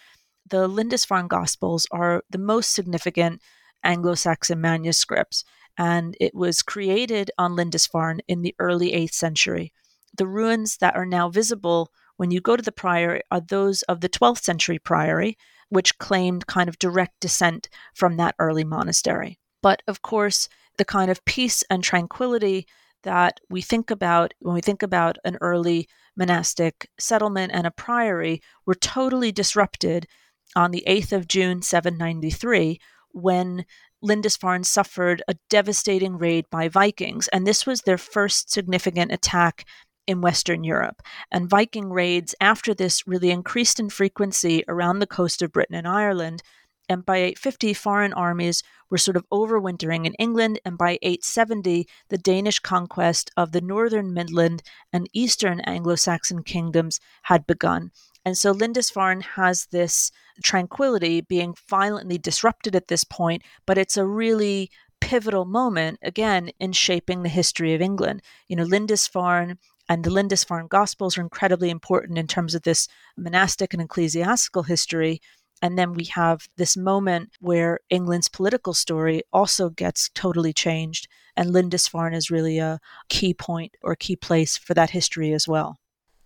[0.50, 3.42] The Lindisfarne Gospels are the most significant
[3.84, 5.44] Anglo Saxon manuscripts,
[5.78, 9.74] and it was created on Lindisfarne in the early 8th century.
[10.18, 14.00] The ruins that are now visible when you go to the priory are those of
[14.00, 19.38] the 12th century priory, which claimed kind of direct descent from that early monastery.
[19.62, 22.68] But of course, the kind of peace and tranquility
[23.04, 28.42] that we think about when we think about an early monastic settlement and a priory
[28.66, 30.08] were totally disrupted
[30.56, 32.80] on the 8th of June 793
[33.14, 33.66] when
[34.02, 39.66] Lindisfarne suffered a devastating raid by Vikings and this was their first significant attack
[40.08, 41.02] in Western Europe.
[41.32, 45.88] And Viking raids after this really increased in frequency around the coast of Britain and
[45.88, 46.42] Ireland
[46.90, 52.18] and by 850, foreign armies were sort of overwintering in England, and by 870, the
[52.18, 57.92] Danish conquest of the northern Midland and eastern Anglo Saxon kingdoms had begun.
[58.26, 60.12] And so Lindisfarne has this
[60.44, 66.72] tranquility being violently disrupted at this point, but it's a really pivotal moment, again, in
[66.72, 68.22] shaping the history of England.
[68.48, 69.58] You know, Lindisfarne
[69.90, 75.20] and the Lindisfarne Gospels are incredibly important in terms of this monastic and ecclesiastical history.
[75.62, 81.08] And then we have this moment where England's political story also gets totally changed.
[81.36, 85.78] And Lindisfarne is really a key point or key place for that history as well.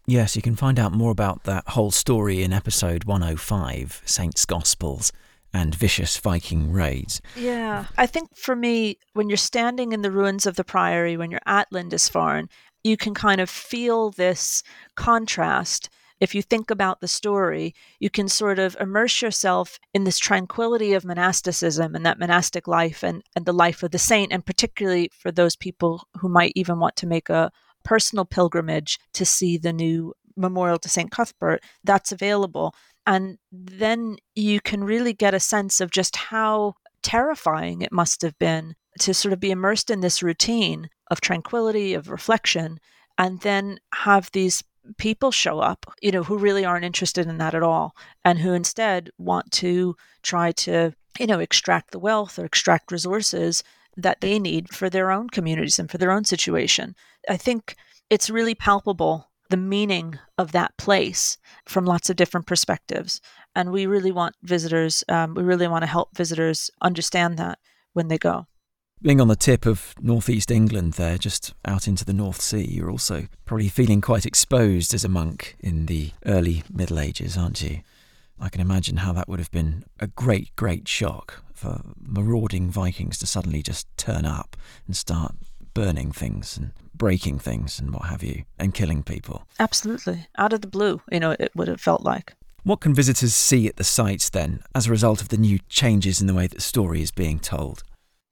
[0.07, 5.11] Yes, you can find out more about that whole story in episode 105, Saints' Gospels
[5.51, 7.21] and vicious Viking raids.
[7.35, 7.85] Yeah.
[7.97, 11.39] I think for me, when you're standing in the ruins of the priory, when you're
[11.45, 12.49] at Lindisfarne,
[12.83, 14.61] you can kind of feel this
[14.95, 20.17] contrast if you think about the story, you can sort of immerse yourself in this
[20.17, 24.45] tranquility of monasticism and that monastic life and, and the life of the saint, and
[24.45, 27.51] particularly for those people who might even want to make a
[27.83, 31.11] personal pilgrimage to see the new memorial to St.
[31.11, 32.73] Cuthbert, that's available.
[33.05, 36.73] And then you can really get a sense of just how
[37.03, 41.93] terrifying it must have been to sort of be immersed in this routine of tranquility,
[41.93, 42.79] of reflection,
[43.17, 44.63] and then have these
[44.97, 48.53] people show up, you know, who really aren't interested in that at all and who
[48.53, 53.63] instead want to try to, you know, extract the wealth or extract resources
[53.97, 56.95] that they need for their own communities and for their own situation.
[57.29, 57.75] I think
[58.09, 63.21] it's really palpable the meaning of that place from lots of different perspectives.
[63.55, 67.59] And we really want visitors, um, we really want to help visitors understand that
[67.93, 68.47] when they go.
[69.05, 72.89] Being on the tip of northeast England, there, just out into the North Sea, you're
[72.89, 77.81] also probably feeling quite exposed as a monk in the early Middle Ages, aren't you?
[78.39, 83.19] I can imagine how that would have been a great, great shock for marauding Vikings
[83.19, 85.35] to suddenly just turn up and start
[85.75, 89.45] burning things and breaking things and what have you, and killing people.
[89.59, 90.25] Absolutely.
[90.39, 92.33] Out of the blue, you know, it would have felt like.
[92.63, 96.21] What can visitors see at the sites then as a result of the new changes
[96.21, 97.83] in the way that the story is being told?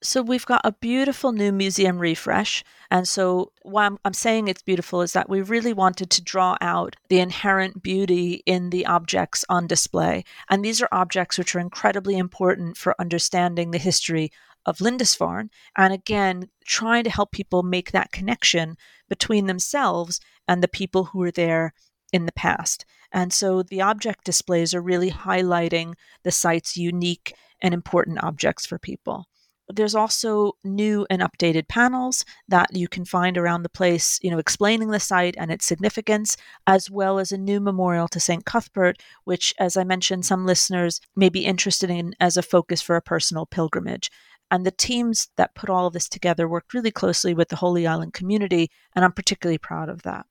[0.05, 2.61] So we've got a beautiful new museum refresh.
[2.91, 6.57] And so why I'm, I'm, saying it's beautiful is that we really wanted to draw
[6.59, 10.25] out the inherent beauty in the objects on display.
[10.49, 14.29] And these are objects which are incredibly important for understanding the history
[14.65, 15.49] of Lindisfarne.
[15.77, 18.75] And again, trying to help people make that connection
[19.07, 21.73] between themselves and the people who were there
[22.11, 22.85] in the past.
[23.13, 25.93] And so the object displays are really highlighting
[26.23, 29.27] the site's unique and important objects for people.
[29.69, 34.37] There's also new and updated panels that you can find around the place, you know,
[34.37, 36.35] explaining the site and its significance,
[36.67, 38.45] as well as a new memorial to St.
[38.45, 42.95] Cuthbert, which, as I mentioned, some listeners may be interested in as a focus for
[42.95, 44.11] a personal pilgrimage.
[44.51, 47.87] And the teams that put all of this together worked really closely with the Holy
[47.87, 50.25] Island community, and I'm particularly proud of that.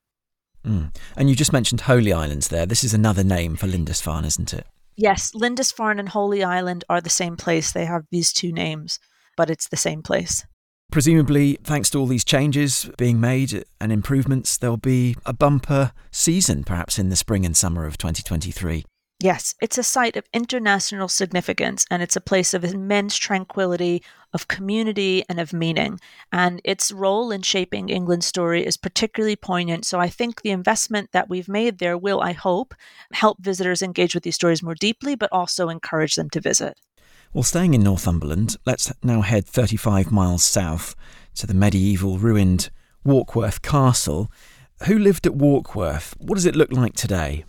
[0.64, 0.94] Mm.
[1.16, 2.66] And you just mentioned Holy Islands there.
[2.66, 4.66] This is another name for Lindisfarne, isn't it?
[4.94, 7.72] Yes, Lindisfarne and Holy Island are the same place.
[7.72, 9.00] They have these two names
[9.42, 10.46] but it's the same place.
[10.92, 16.62] Presumably, thanks to all these changes being made and improvements, there'll be a bumper season
[16.62, 18.84] perhaps in the spring and summer of 2023.
[19.18, 24.46] Yes, it's a site of international significance and it's a place of immense tranquility, of
[24.46, 25.98] community, and of meaning.
[26.30, 29.86] And its role in shaping England's story is particularly poignant.
[29.86, 32.76] So I think the investment that we've made there will, I hope,
[33.12, 36.78] help visitors engage with these stories more deeply, but also encourage them to visit.
[37.34, 40.94] Well, staying in Northumberland, let's now head 35 miles south
[41.36, 42.68] to the medieval ruined
[43.06, 44.30] Warkworth Castle.
[44.86, 46.14] Who lived at Warkworth?
[46.18, 47.46] What does it look like today?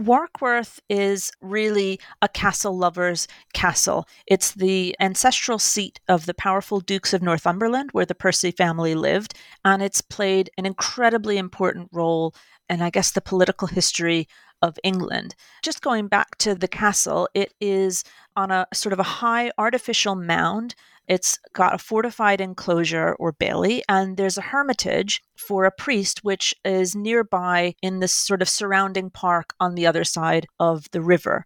[0.00, 4.06] Warkworth is really a castle lover's castle.
[4.28, 9.34] It's the ancestral seat of the powerful Dukes of Northumberland, where the Percy family lived,
[9.64, 12.36] and it's played an incredibly important role
[12.70, 14.28] in, I guess, the political history
[14.62, 15.34] of England.
[15.62, 18.04] Just going back to the castle, it is
[18.38, 20.76] on a sort of a high artificial mound.
[21.08, 26.54] It's got a fortified enclosure or bailey, and there's a hermitage for a priest, which
[26.64, 31.44] is nearby in this sort of surrounding park on the other side of the river.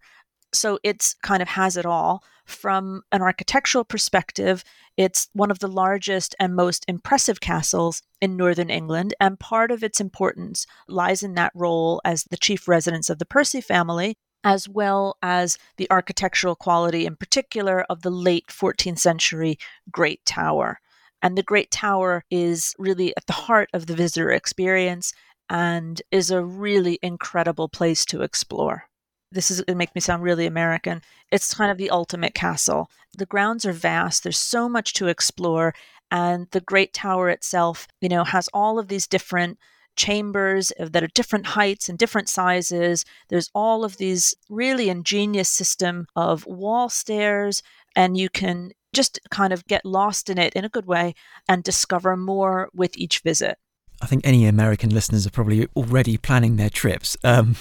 [0.53, 2.23] So it's kind of has it all.
[2.45, 4.63] From an architectural perspective,
[4.95, 9.83] it's one of the largest and most impressive castles in northern England, and part of
[9.83, 14.67] its importance lies in that role as the chief residence of the Percy family, as
[14.67, 19.57] well as the architectural quality, in particular, of the late 14th century
[19.91, 20.79] Great Tower.
[21.21, 25.13] And the Great Tower is really at the heart of the visitor experience
[25.49, 28.85] and is a really incredible place to explore
[29.33, 31.01] this is it makes me sound really American.
[31.31, 32.89] It's kind of the ultimate castle.
[33.17, 34.23] The grounds are vast.
[34.23, 35.73] There's so much to explore,
[36.11, 39.57] and the Great Tower itself, you know, has all of these different
[39.95, 43.05] chambers that are different heights and different sizes.
[43.29, 47.61] There's all of these really ingenious system of wall stairs,
[47.95, 51.15] and you can just kind of get lost in it in a good way
[51.47, 53.57] and discover more with each visit.
[54.01, 57.15] I think any American listeners are probably already planning their trips.
[57.23, 57.55] Um,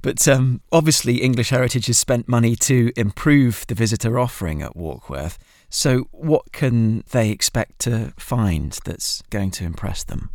[0.00, 5.38] but um, obviously, English Heritage has spent money to improve the visitor offering at Warkworth.
[5.70, 10.30] So, what can they expect to find that's going to impress them?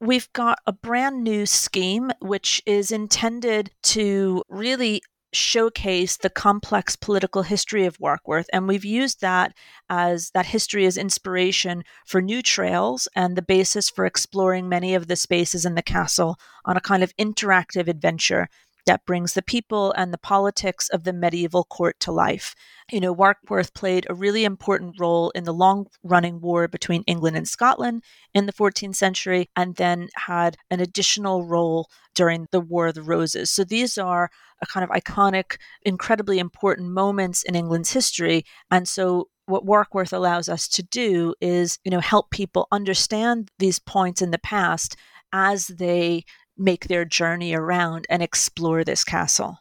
[0.00, 5.02] We've got a brand new scheme which is intended to really
[5.34, 8.46] showcase the complex political history of Warkworth.
[8.52, 9.52] And we've used that
[9.90, 15.08] as that history as inspiration for new trails and the basis for exploring many of
[15.08, 18.48] the spaces in the castle on a kind of interactive adventure
[18.86, 22.54] that brings the people and the politics of the medieval court to life.
[22.92, 27.36] You know, Warkworth played a really important role in the long running war between England
[27.36, 28.04] and Scotland
[28.34, 33.02] in the 14th century, and then had an additional role during the War of the
[33.02, 33.50] Roses.
[33.50, 34.30] So these are
[34.62, 38.44] a kind of iconic, incredibly important moments in England's history.
[38.70, 43.78] And so what Warkworth allows us to do is, you know, help people understand these
[43.78, 44.96] points in the past
[45.32, 46.24] as they
[46.56, 49.58] make their journey around and explore this castle.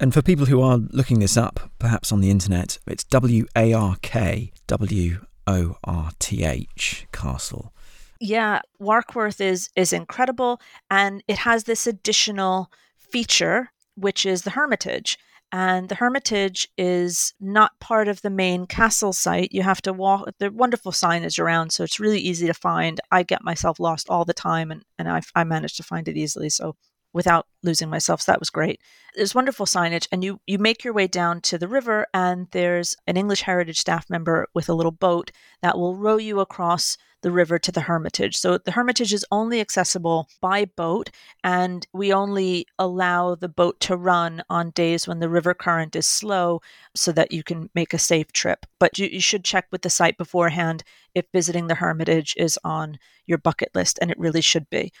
[0.00, 3.72] And for people who are looking this up, perhaps on the internet, it's W A
[3.72, 7.72] R K W O R T H Castle.
[8.20, 10.60] Yeah, Warkworth is is incredible
[10.90, 15.18] and it has this additional feature which is the hermitage.
[15.50, 19.52] And the Hermitage is not part of the main castle site.
[19.52, 23.00] You have to walk, the wonderful signage around, so it's really easy to find.
[23.10, 26.18] I get myself lost all the time, and, and I, I managed to find it
[26.18, 26.50] easily.
[26.50, 26.76] So
[27.12, 28.20] without losing myself.
[28.20, 28.80] So that was great.
[29.14, 32.94] There's wonderful signage, and you you make your way down to the river, and there's
[33.06, 35.30] an English Heritage staff member with a little boat
[35.62, 38.36] that will row you across the river to the Hermitage.
[38.36, 41.10] So the Hermitage is only accessible by boat,
[41.42, 46.06] and we only allow the boat to run on days when the river current is
[46.06, 46.60] slow
[46.94, 48.66] so that you can make a safe trip.
[48.78, 52.98] But you, you should check with the site beforehand if visiting the Hermitage is on
[53.26, 54.92] your bucket list, and it really should be.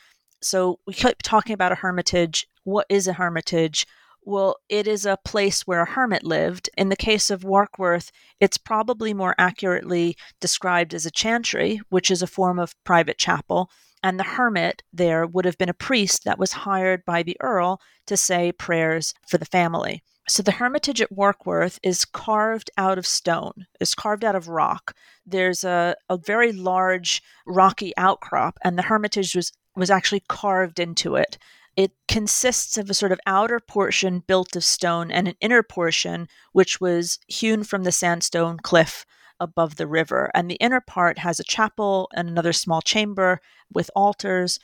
[0.42, 2.46] So we keep talking about a hermitage.
[2.64, 3.86] What is a hermitage?
[4.22, 6.68] Well, it is a place where a hermit lived.
[6.76, 8.10] In the case of Warkworth,
[8.40, 13.70] it's probably more accurately described as a chantry, which is a form of private chapel.
[14.02, 17.80] And the hermit there would have been a priest that was hired by the earl
[18.06, 20.02] to say prayers for the family.
[20.28, 24.94] So the hermitage at Warkworth is carved out of stone, is carved out of rock.
[25.24, 31.16] There's a, a very large rocky outcrop, and the hermitage was, was actually carved into
[31.16, 31.38] it.
[31.78, 36.26] It consists of a sort of outer portion built of stone and an inner portion
[36.50, 39.06] which was hewn from the sandstone cliff
[39.38, 40.28] above the river.
[40.34, 43.40] And the inner part has a chapel and another small chamber
[43.72, 44.58] with altars.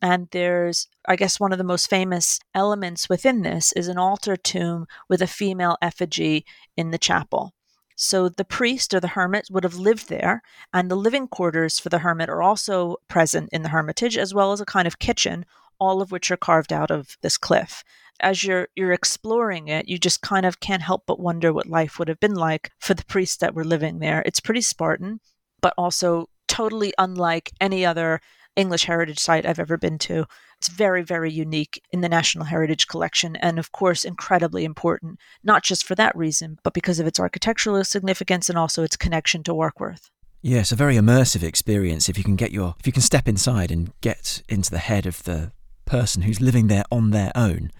[0.00, 4.36] And there's, I guess, one of the most famous elements within this is an altar
[4.36, 6.44] tomb with a female effigy
[6.76, 7.52] in the chapel.
[7.96, 10.40] So the priest or the hermit would have lived there,
[10.72, 14.52] and the living quarters for the hermit are also present in the hermitage, as well
[14.52, 15.44] as a kind of kitchen,
[15.80, 17.82] all of which are carved out of this cliff.
[18.20, 21.98] As you're you're exploring it, you just kind of can't help but wonder what life
[21.98, 24.22] would have been like for the priests that were living there.
[24.26, 25.20] It's pretty Spartan,
[25.60, 28.20] but also totally unlike any other
[28.56, 30.26] English heritage site I've ever been to.
[30.58, 35.62] It's very, very unique in the National Heritage Collection, and of course, incredibly important, not
[35.62, 39.54] just for that reason, but because of its architectural significance and also its connection to
[39.54, 40.10] Warkworth.
[40.42, 43.28] Yeah, it's a very immersive experience if you can get your if you can step
[43.28, 45.52] inside and get into the head of the
[45.90, 47.72] person who's living there on their own,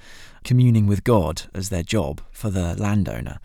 [0.42, 3.38] communing with God as their job for the landowner.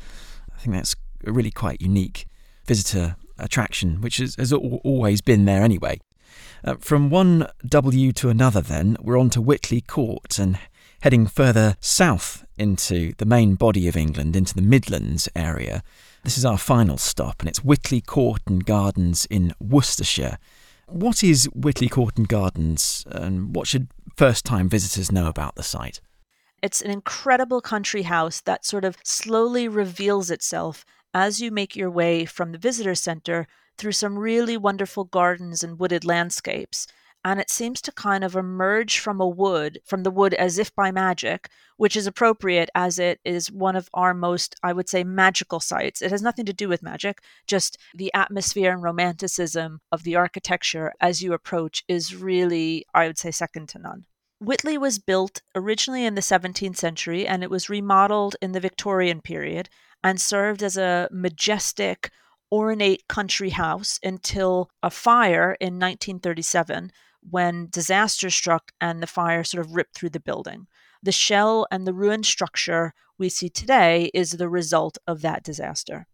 [0.55, 2.26] I think that's a really quite unique
[2.66, 5.99] visitor attraction, which has, has always been there anyway.
[6.63, 10.57] Uh, from one W to another, then, we're on to Witley Court and
[11.01, 15.84] heading further south into the main body of England, into the Midlands area.
[16.24, 20.39] This is our final stop, and it's Witley Court and Gardens in Worcestershire.
[20.88, 25.64] What is Witley Court and Gardens, and what should first time visitors know about the
[25.64, 26.00] site?
[26.62, 31.90] It's an incredible country house that sort of slowly reveals itself as you make your
[31.90, 36.88] way from the visitor centre through some really wonderful gardens and wooded landscapes.
[37.26, 40.73] And it seems to kind of emerge from a wood, from the wood as if
[40.76, 45.03] by magic, which is appropriate as it is one of our most, I would say,
[45.03, 46.03] magical sites.
[46.03, 50.93] It has nothing to do with magic, just the atmosphere and romanticism of the architecture
[51.01, 54.05] as you approach is really, I would say, second to none.
[54.39, 59.21] Witley was built originally in the 17th century and it was remodeled in the Victorian
[59.21, 59.67] period
[60.03, 62.11] and served as a majestic,
[62.51, 66.91] ornate country house until a fire in 1937
[67.30, 70.67] when disaster struck and the fire sort of ripped through the building.
[71.01, 76.07] The shell and the ruined structure we see today is the result of that disaster.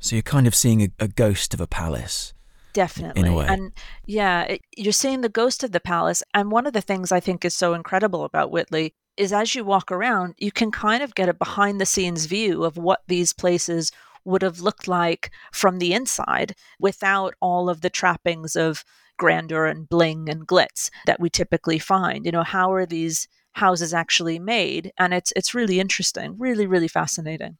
[0.00, 2.34] So you're kind of seeing a, a ghost of a palace.
[2.72, 3.22] Definitely.
[3.22, 3.46] In a way.
[3.46, 3.72] And
[4.06, 6.22] yeah, it, you're seeing the ghost of the palace.
[6.34, 9.64] And one of the things I think is so incredible about Witley is as you
[9.64, 13.32] walk around, you can kind of get a behind the scenes view of what these
[13.32, 13.92] places
[14.24, 18.84] would have looked like from the inside without all of the trappings of
[19.22, 22.26] grandeur and bling and glitz that we typically find.
[22.26, 23.28] You know, how are these
[23.64, 24.84] houses actually made?
[24.98, 27.54] And it's it's really interesting, really really fascinating.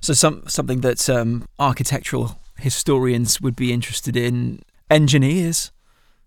[0.00, 2.26] So some something that um, architectural
[2.58, 4.60] historians would be interested in.
[4.90, 5.72] Engineers.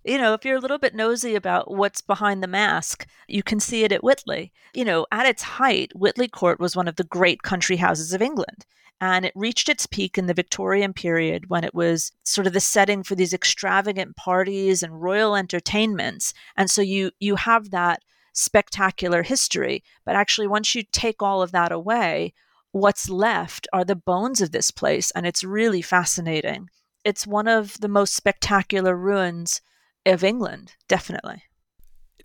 [0.03, 3.59] You know, if you're a little bit nosy about what's behind the mask, you can
[3.59, 4.51] see it at Witley.
[4.73, 8.21] You know, at its height, Witley Court was one of the great country houses of
[8.21, 8.65] England.
[8.99, 12.59] And it reached its peak in the Victorian period when it was sort of the
[12.59, 16.33] setting for these extravagant parties and royal entertainments.
[16.55, 18.01] And so you you have that
[18.33, 19.83] spectacular history.
[20.05, 22.33] But actually, once you take all of that away,
[22.71, 25.11] what's left are the bones of this place.
[25.11, 26.69] And it's really fascinating.
[27.03, 29.61] It's one of the most spectacular ruins
[30.05, 31.43] of England, definitely.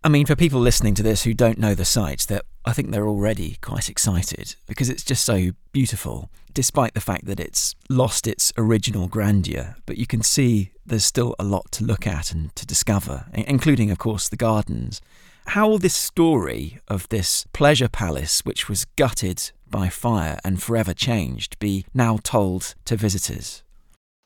[0.04, 2.90] I mean, for people listening to this who don't know the site, that I think
[2.90, 8.26] they're already quite excited because it's just so beautiful, despite the fact that it's lost
[8.26, 9.76] its original grandeur.
[9.86, 13.92] But you can see there's still a lot to look at and to discover, including,
[13.92, 15.00] of course, the gardens.
[15.46, 20.94] How will this story of this pleasure palace, which was gutted by fire and forever
[20.94, 23.62] changed, be now told to visitors?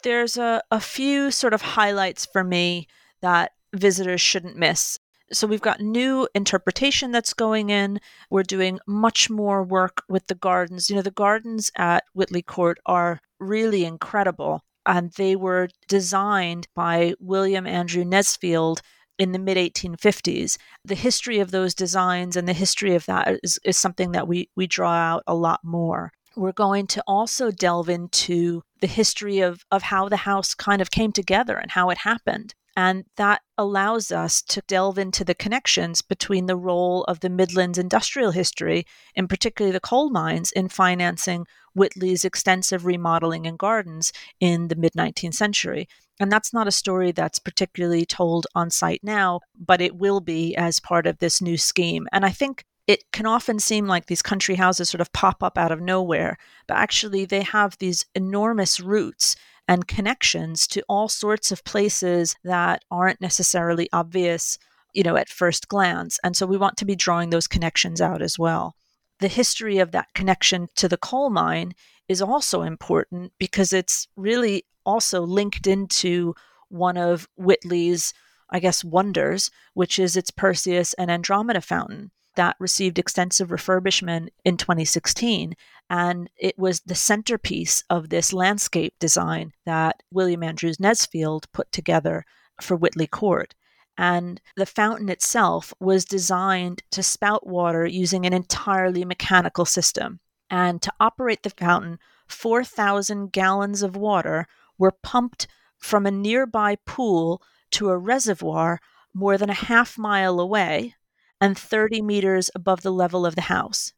[0.03, 2.89] There's a, a few sort of highlights for me
[3.21, 4.99] that visitors shouldn't miss.
[5.33, 8.01] So we've got new interpretation that's going in.
[8.31, 10.89] We're doing much more work with the gardens.
[10.89, 14.63] You know, the gardens at Witley Court are really incredible.
[14.85, 18.81] And they were designed by William Andrew Nesfield
[19.19, 20.59] in the mid 1850s.
[20.85, 24.49] The history of those designs and the history of that is, is something that we,
[24.55, 26.13] we draw out a lot more.
[26.37, 30.91] we're going to also delve into the history of, of how the house kind of
[30.91, 32.55] came together and how it happened.
[32.77, 37.79] And that allows us to delve into the connections between the role of the Midlands
[37.79, 38.85] industrial history,
[39.17, 44.93] and particularly the coal mines, in financing Witley's extensive remodeling and gardens in the mid
[44.93, 45.89] 19th century.
[46.21, 50.55] And that's not a story that's particularly told on site now, but it will be
[50.57, 52.07] as part of this new scheme.
[52.13, 55.59] And I think it can often seem like these country houses sort of pop up
[55.59, 59.35] out of nowhere, but actually they have these enormous roots
[59.69, 64.59] and connections to all sorts of places that aren't necessarily obvious,
[64.95, 66.19] you know, at first glance.
[66.23, 68.77] And so we want to be drawing those connections out as well.
[69.21, 71.73] The history of that connection to the coal mine
[72.09, 76.35] is also important because it's really also linked into
[76.69, 78.13] one of Witley's,
[78.51, 84.57] I guess, wonders, which is its Perseus and Andromeda fountain that received extensive refurbishment in
[84.57, 85.55] 2016.
[85.91, 92.25] And it was the centerpiece of this landscape design that William Andrews Nesfield put together
[92.61, 93.55] for Witley Court.
[93.99, 100.21] And the fountain itself was designed to spout water using an entirely mechanical system.
[100.51, 104.47] And to operate the fountain, 4,000 gallons of water
[104.79, 105.47] were pumped
[105.79, 108.81] from a nearby pool to a reservoir
[109.15, 110.95] more than a half mile away
[111.41, 113.93] and 30 meters above the level of the house.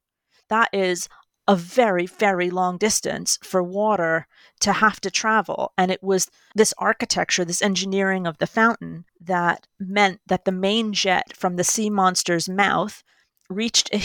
[0.49, 1.09] That is
[1.47, 4.27] a very, very long distance for water
[4.61, 5.73] to have to travel.
[5.79, 10.93] And it was this architecture, this engineering of the fountain that meant that the main
[10.93, 13.03] jet from the sea monster's mouth
[13.49, 13.99] reached a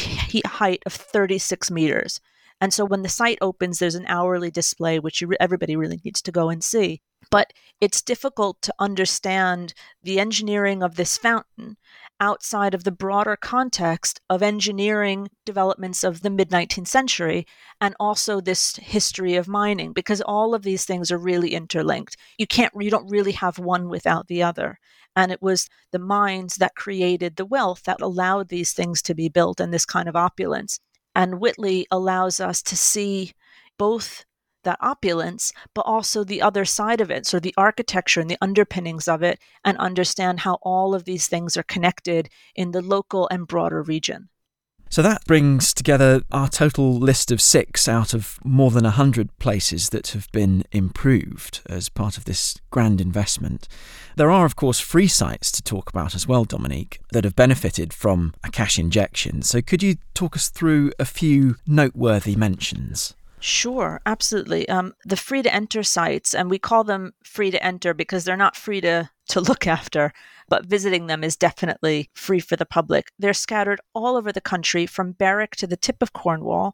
[0.48, 2.22] height of 36 meters.
[2.62, 6.22] And so when the site opens, there's an hourly display, which you, everybody really needs
[6.22, 7.02] to go and see.
[7.30, 11.76] But it's difficult to understand the engineering of this fountain
[12.24, 17.45] outside of the broader context of engineering developments of the mid 19th century
[17.82, 22.15] and also this history of mining because all of these things are really interlinked.
[22.38, 24.80] You can't you don't really have one without the other.
[25.17, 29.28] And it was the mines that created the wealth that allowed these things to be
[29.28, 30.80] built and this kind of opulence.
[31.13, 33.34] And Witley allows us to see
[33.78, 34.24] both
[34.64, 39.07] that opulence, but also the other side of it, so the architecture and the underpinnings
[39.07, 43.47] of it, and understand how all of these things are connected in the local and
[43.47, 44.30] broader region.
[44.93, 49.89] So that brings together our total list of six out of more than 100 places
[49.89, 53.68] that have been improved as part of this grand investment.
[54.18, 57.91] There are, of course, free sites to talk about as well, Dominique, that have benefited
[57.91, 59.41] from a cash injection.
[59.41, 63.16] So could you talk us through a few noteworthy mentions?
[63.46, 64.70] Sure, absolutely.
[64.70, 68.38] Um, the free to enter sites, and we call them free to enter because they're
[68.38, 70.14] not free to, to look after,
[70.48, 73.12] but visiting them is definitely free for the public.
[73.20, 76.74] They're scattered all over the country from Berwick to the tip of Cornwall.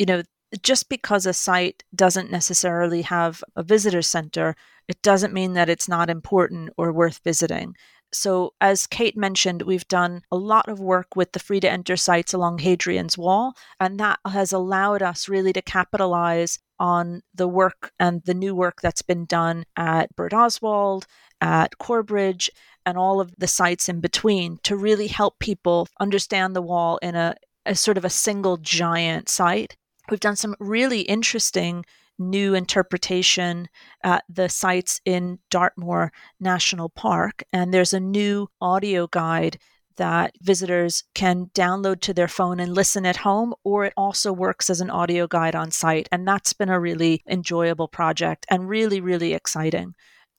[0.00, 0.22] You know,
[0.60, 4.56] just because a site doesn't necessarily have a visitor center,
[4.88, 7.76] it doesn't mean that it's not important or worth visiting.
[8.12, 11.96] So, as Kate mentioned, we've done a lot of work with the free to enter
[11.96, 17.92] sites along Hadrian's Wall, and that has allowed us really to capitalize on the work
[17.98, 21.04] and the new work that's been done at Birdoswald,
[21.40, 22.50] at Corbridge,
[22.86, 27.14] and all of the sites in between to really help people understand the wall in
[27.14, 27.34] a,
[27.66, 29.76] a sort of a single giant site.
[30.10, 31.84] We've done some really interesting
[32.18, 33.68] new interpretation
[34.02, 37.44] at the sites in Dartmoor National Park.
[37.52, 39.58] And there's a new audio guide
[39.96, 44.70] that visitors can download to their phone and listen at home, or it also works
[44.70, 46.08] as an audio guide on site.
[46.10, 49.94] And that's been a really enjoyable project and really, really exciting.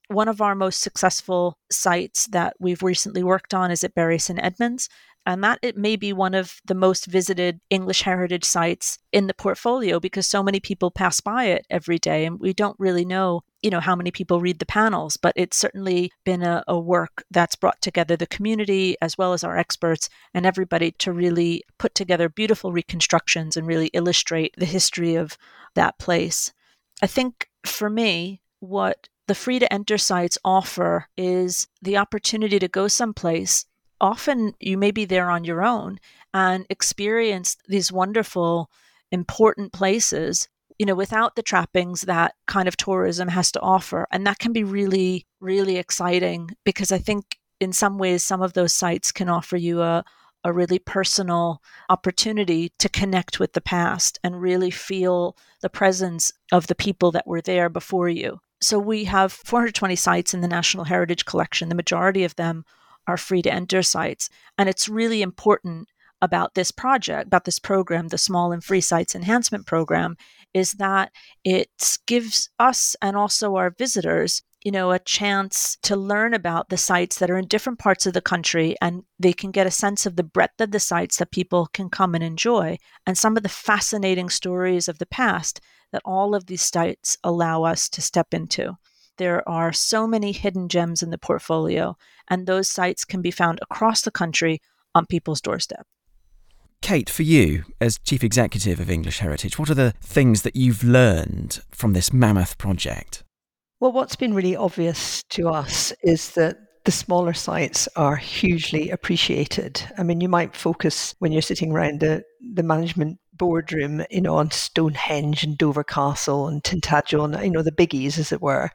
[0.07, 4.39] One of our most successful sites that we've recently worked on is at Bury St.
[4.41, 4.89] Edmunds
[5.29, 9.33] and that it may be one of the most visited English heritage sites in the
[9.35, 13.43] portfolio because so many people pass by it every day and we don't really know
[13.61, 17.23] you know how many people read the panels but it's certainly been a, a work
[17.29, 21.93] that's brought together the community as well as our experts and everybody to really put
[21.93, 25.37] together beautiful reconstructions and really illustrate the history of
[25.75, 26.51] that place.
[27.03, 32.67] I think for me what the free to enter sites offer is the opportunity to
[32.67, 33.65] go someplace
[34.01, 35.99] often you may be there on your own
[36.33, 38.69] and experience these wonderful,
[39.11, 40.47] important places,
[40.77, 44.07] you know, without the trappings that kind of tourism has to offer.
[44.11, 48.53] And that can be really, really exciting because I think in some ways, some of
[48.53, 50.03] those sites can offer you a,
[50.43, 56.67] a really personal opportunity to connect with the past and really feel the presence of
[56.67, 58.39] the people that were there before you.
[58.61, 61.69] So we have 420 sites in the National Heritage Collection.
[61.69, 62.65] The majority of them
[63.09, 64.29] are free to enter sites.
[64.57, 65.89] And it's really important,
[66.21, 70.17] about this project, about this program, the Small and Free Sites Enhancement Program,
[70.53, 71.11] is that
[71.43, 71.69] it
[72.07, 77.19] gives us and also our visitors you know, a chance to learn about the sites
[77.19, 80.17] that are in different parts of the country and they can get a sense of
[80.17, 83.47] the breadth of the sites that people can come and enjoy and some of the
[83.47, 85.61] fascinating stories of the past
[85.93, 88.77] that all of these sites allow us to step into.
[89.19, 91.97] There are so many hidden gems in the portfolio,
[92.29, 94.61] and those sites can be found across the country
[94.95, 95.85] on people's doorstep.
[96.81, 100.85] Kate, for you, as Chief Executive of English Heritage, what are the things that you've
[100.85, 103.25] learned from this mammoth project?
[103.81, 106.55] Well, what's been really obvious to us is that
[106.85, 109.83] the smaller sites are hugely appreciated.
[109.97, 114.37] I mean, you might focus when you're sitting around the, the management boardroom, you know,
[114.37, 118.71] on Stonehenge and Dover Castle and Tintagel, you know, the biggies, as it were.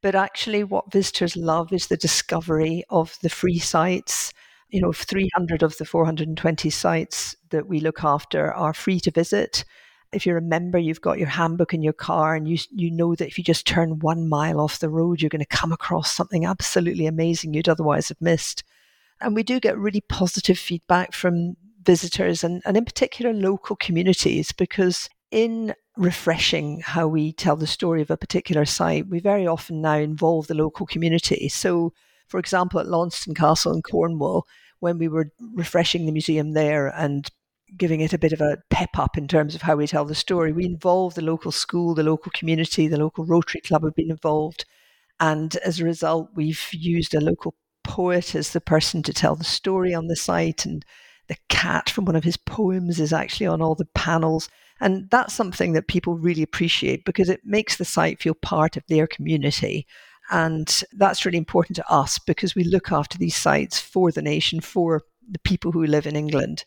[0.00, 4.32] But actually, what visitors love is the discovery of the free sites
[4.68, 9.64] you know, 300 of the 420 sites that we look after are free to visit.
[10.12, 13.14] If you're a member, you've got your handbook in your car, and you you know
[13.14, 16.14] that if you just turn one mile off the road, you're going to come across
[16.14, 18.64] something absolutely amazing you'd otherwise have missed.
[19.20, 24.52] And we do get really positive feedback from visitors and, and in particular local communities
[24.52, 29.82] because in refreshing how we tell the story of a particular site, we very often
[29.82, 31.48] now involve the local community.
[31.48, 31.92] So
[32.28, 34.46] for example, at Launceston Castle in Cornwall,
[34.80, 37.28] when we were refreshing the museum there and
[37.76, 40.14] giving it a bit of a pep up in terms of how we tell the
[40.14, 44.10] story, we involved the local school, the local community, the local Rotary Club have been
[44.10, 44.64] involved.
[45.20, 49.44] And as a result, we've used a local poet as the person to tell the
[49.44, 50.64] story on the site.
[50.64, 50.84] And
[51.28, 54.48] the cat from one of his poems is actually on all the panels.
[54.80, 58.84] And that's something that people really appreciate because it makes the site feel part of
[58.88, 59.86] their community.
[60.30, 64.60] And that's really important to us because we look after these sites for the nation,
[64.60, 66.64] for the people who live in England.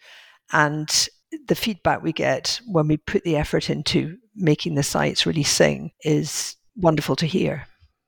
[0.52, 1.08] And
[1.48, 5.92] the feedback we get when we put the effort into making the sites really sing
[6.04, 7.66] is wonderful to hear.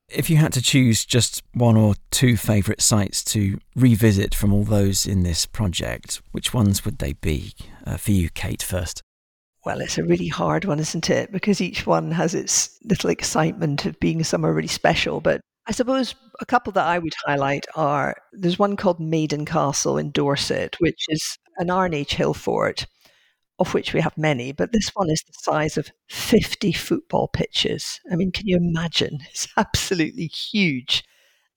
[0.09, 4.63] If you had to choose just one or two favourite sites to revisit from all
[4.63, 7.53] those in this project, which ones would they be
[7.85, 9.01] uh, for you, Kate, first?
[9.65, 11.31] Well, it's a really hard one, isn't it?
[11.31, 15.21] Because each one has its little excitement of being somewhere really special.
[15.21, 19.97] But I suppose a couple that I would highlight are there's one called Maiden Castle
[19.97, 22.85] in Dorset, which is an Iron Age hill fort,
[23.59, 28.01] of which we have many, but this one is the size of 50 football pitches.
[28.11, 29.19] I mean, can you imagine?
[29.29, 31.03] It's absolutely huge.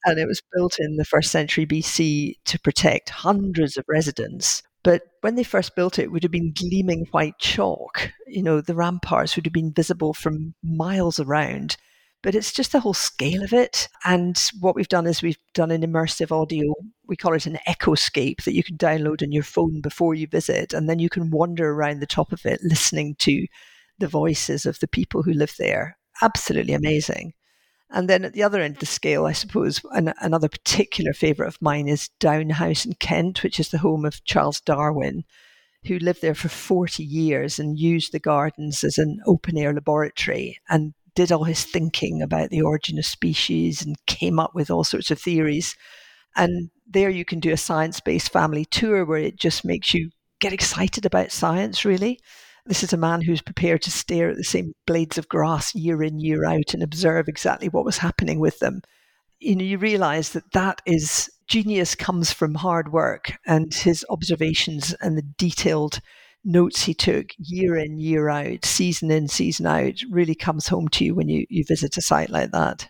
[0.04, 5.02] And it was built in the first century BC to protect hundreds of residents but
[5.22, 8.12] when they first built it, it would have been gleaming white chalk.
[8.28, 11.76] You know, the ramparts would have been visible from miles around.
[12.22, 13.88] But it's just the whole scale of it.
[14.04, 16.72] And what we've done is we've done an immersive audio,
[17.08, 20.72] we call it an echoscape that you can download on your phone before you visit.
[20.72, 23.44] And then you can wander around the top of it listening to
[23.98, 25.98] the voices of the people who live there.
[26.22, 27.32] Absolutely amazing.
[27.90, 28.92] And then at the other end of the mm-hmm.
[28.92, 33.60] scale, I suppose, an, another particular favourite of mine is Down House in Kent, which
[33.60, 35.24] is the home of Charles Darwin,
[35.86, 40.58] who lived there for 40 years and used the gardens as an open air laboratory
[40.68, 44.84] and did all his thinking about the origin of species and came up with all
[44.84, 45.76] sorts of theories.
[46.34, 50.10] And there you can do a science based family tour where it just makes you
[50.40, 52.20] get excited about science, really.
[52.66, 56.02] This is a man who's prepared to stare at the same blades of grass year
[56.02, 58.82] in, year out and observe exactly what was happening with them.
[59.38, 64.94] You know, you realize that that is genius comes from hard work and his observations
[65.00, 66.00] and the detailed
[66.44, 71.04] notes he took year in, year out, season in, season out, really comes home to
[71.04, 72.88] you when you, you visit a site like that.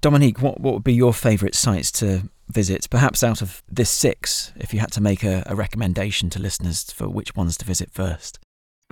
[0.00, 2.88] Dominique, what, what would be your favourite sites to visit?
[2.90, 6.90] Perhaps out of this six, if you had to make a, a recommendation to listeners
[6.90, 8.40] for which ones to visit first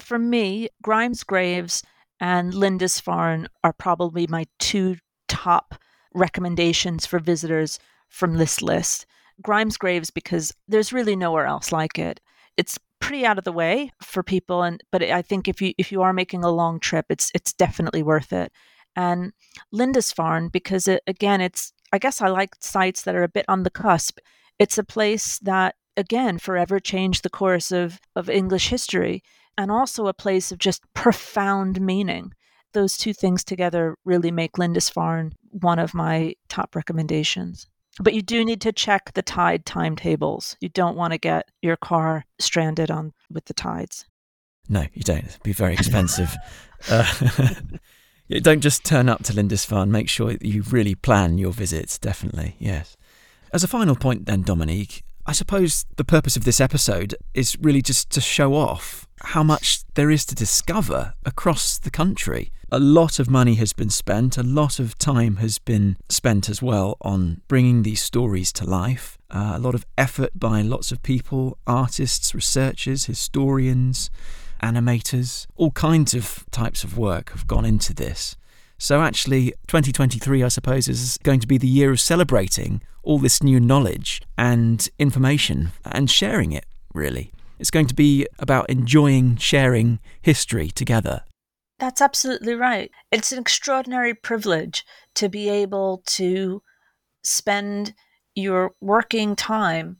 [0.02, 1.82] for me, Grimes Graves
[2.20, 4.96] and Lindisfarne are probably my two
[5.28, 5.74] top
[6.14, 7.78] recommendations for visitors
[8.08, 9.06] from this list.
[9.42, 12.20] Grimes Graves because there's really nowhere else like it.
[12.56, 15.90] It's pretty out of the way for people and but I think if you if
[15.90, 18.52] you are making a long trip it's it's definitely worth it.
[18.94, 19.32] And
[19.72, 23.62] Lindisfarne because it, again it's I guess I like sites that are a bit on
[23.62, 24.18] the cusp.
[24.58, 29.22] It's a place that again forever changed the course of of English history
[29.60, 32.32] and also a place of just profound meaning.
[32.72, 37.68] Those two things together really make Lindisfarne one of my top recommendations.
[38.00, 40.56] But you do need to check the tide timetables.
[40.60, 44.06] You don't want to get your car stranded on with the tides.
[44.70, 45.26] No, you don't.
[45.26, 46.34] It'd be very expensive.
[46.90, 47.54] uh,
[48.40, 49.90] don't just turn up to Lindisfarne.
[49.90, 52.96] Make sure that you really plan your visits, definitely, yes.
[53.52, 57.82] As a final point, then, Dominique, I suppose the purpose of this episode is really
[57.82, 62.52] just to show off how much there is to discover across the country.
[62.72, 66.62] A lot of money has been spent, a lot of time has been spent as
[66.62, 69.18] well on bringing these stories to life.
[69.30, 74.10] Uh, a lot of effort by lots of people artists, researchers, historians,
[74.62, 78.36] animators, all kinds of types of work have gone into this.
[78.82, 83.42] So, actually, 2023, I suppose, is going to be the year of celebrating all this
[83.42, 86.64] new knowledge and information and sharing it,
[86.94, 87.30] really.
[87.58, 91.24] It's going to be about enjoying sharing history together.
[91.78, 92.90] That's absolutely right.
[93.12, 96.62] It's an extraordinary privilege to be able to
[97.22, 97.92] spend
[98.34, 99.98] your working time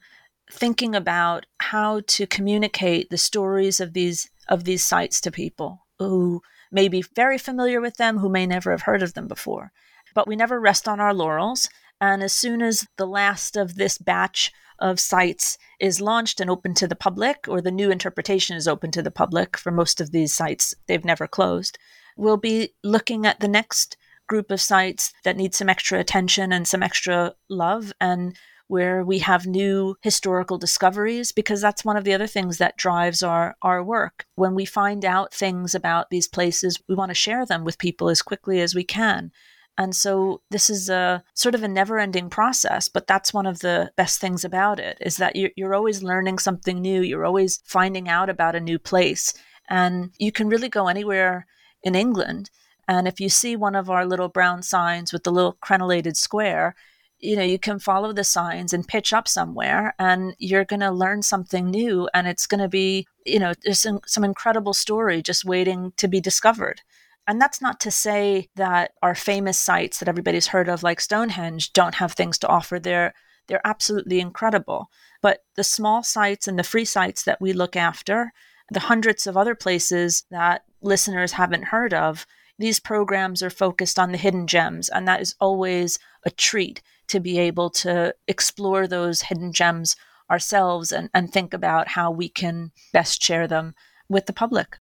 [0.50, 6.40] thinking about how to communicate the stories of these of these sites to people who
[6.70, 9.72] may be very familiar with them, who may never have heard of them before.
[10.14, 11.68] But we never rest on our laurels.
[12.00, 16.74] And as soon as the last of this batch of sites is launched and open
[16.74, 20.10] to the public, or the new interpretation is open to the public for most of
[20.10, 21.78] these sites, they've never closed,
[22.16, 23.96] we'll be looking at the next
[24.28, 28.36] group of sites that need some extra attention and some extra love and
[28.70, 33.22] where we have new historical discoveries because that's one of the other things that drives
[33.22, 34.26] our our work.
[34.36, 38.08] When we find out things about these places we want to share them with people
[38.08, 39.32] as quickly as we can.
[39.76, 43.58] And so this is a sort of a never ending process but that's one of
[43.58, 47.02] the best things about it is that you're, you're always learning something new.
[47.02, 49.34] You're always finding out about a new place.
[49.68, 51.46] And you can really go anywhere
[51.82, 52.50] in england.
[52.86, 56.74] And if you see one of our little brown signs with the little crenellated square
[57.20, 60.90] you know you can follow the signs and pitch up somewhere and you're going to
[60.90, 65.22] learn something new and it's going to be you know there's some, some incredible story
[65.22, 66.82] just waiting to be discovered.
[67.26, 71.72] And that's not to say that our famous sites that everybody's heard of like stonehenge
[71.72, 72.78] don't have things to offer.
[72.78, 73.14] They're
[73.46, 74.90] they're absolutely incredible.
[75.22, 78.32] But the small sites and the free sites that we look after
[78.70, 82.26] the hundreds of other places that listeners haven't heard of
[82.58, 87.20] these programs are focused on the hidden gems and that is always a treat to
[87.20, 89.96] be able to explore those hidden gems
[90.30, 93.74] ourselves and, and think about how we can best share them
[94.08, 94.78] with the public.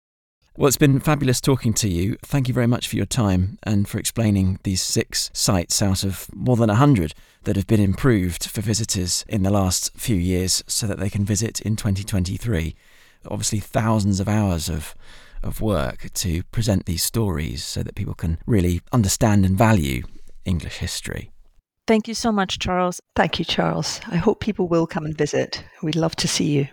[0.56, 2.16] Well, it's been fabulous talking to you.
[2.22, 6.32] Thank you very much for your time and for explaining these six sites out of
[6.32, 7.12] more than 100
[7.42, 11.24] that have been improved for visitors in the last few years so that they can
[11.24, 12.76] visit in 2023.
[13.26, 14.94] Obviously, thousands of hours of,
[15.42, 20.04] of work to present these stories so that people can really understand and value
[20.44, 21.33] English history.
[21.86, 23.00] Thank you so much, Charles.
[23.14, 24.00] Thank you, Charles.
[24.06, 25.62] I hope people will come and visit.
[25.82, 26.68] We'd love to see you.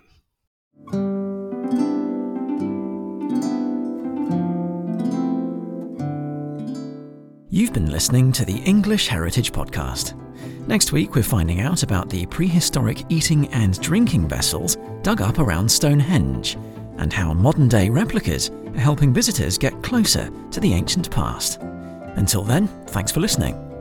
[7.49, 10.17] You've been listening to the English Heritage Podcast.
[10.67, 15.69] Next week, we're finding out about the prehistoric eating and drinking vessels dug up around
[15.69, 16.55] Stonehenge
[16.97, 21.59] and how modern day replicas are helping visitors get closer to the ancient past.
[22.15, 23.70] Until then, thanks for listening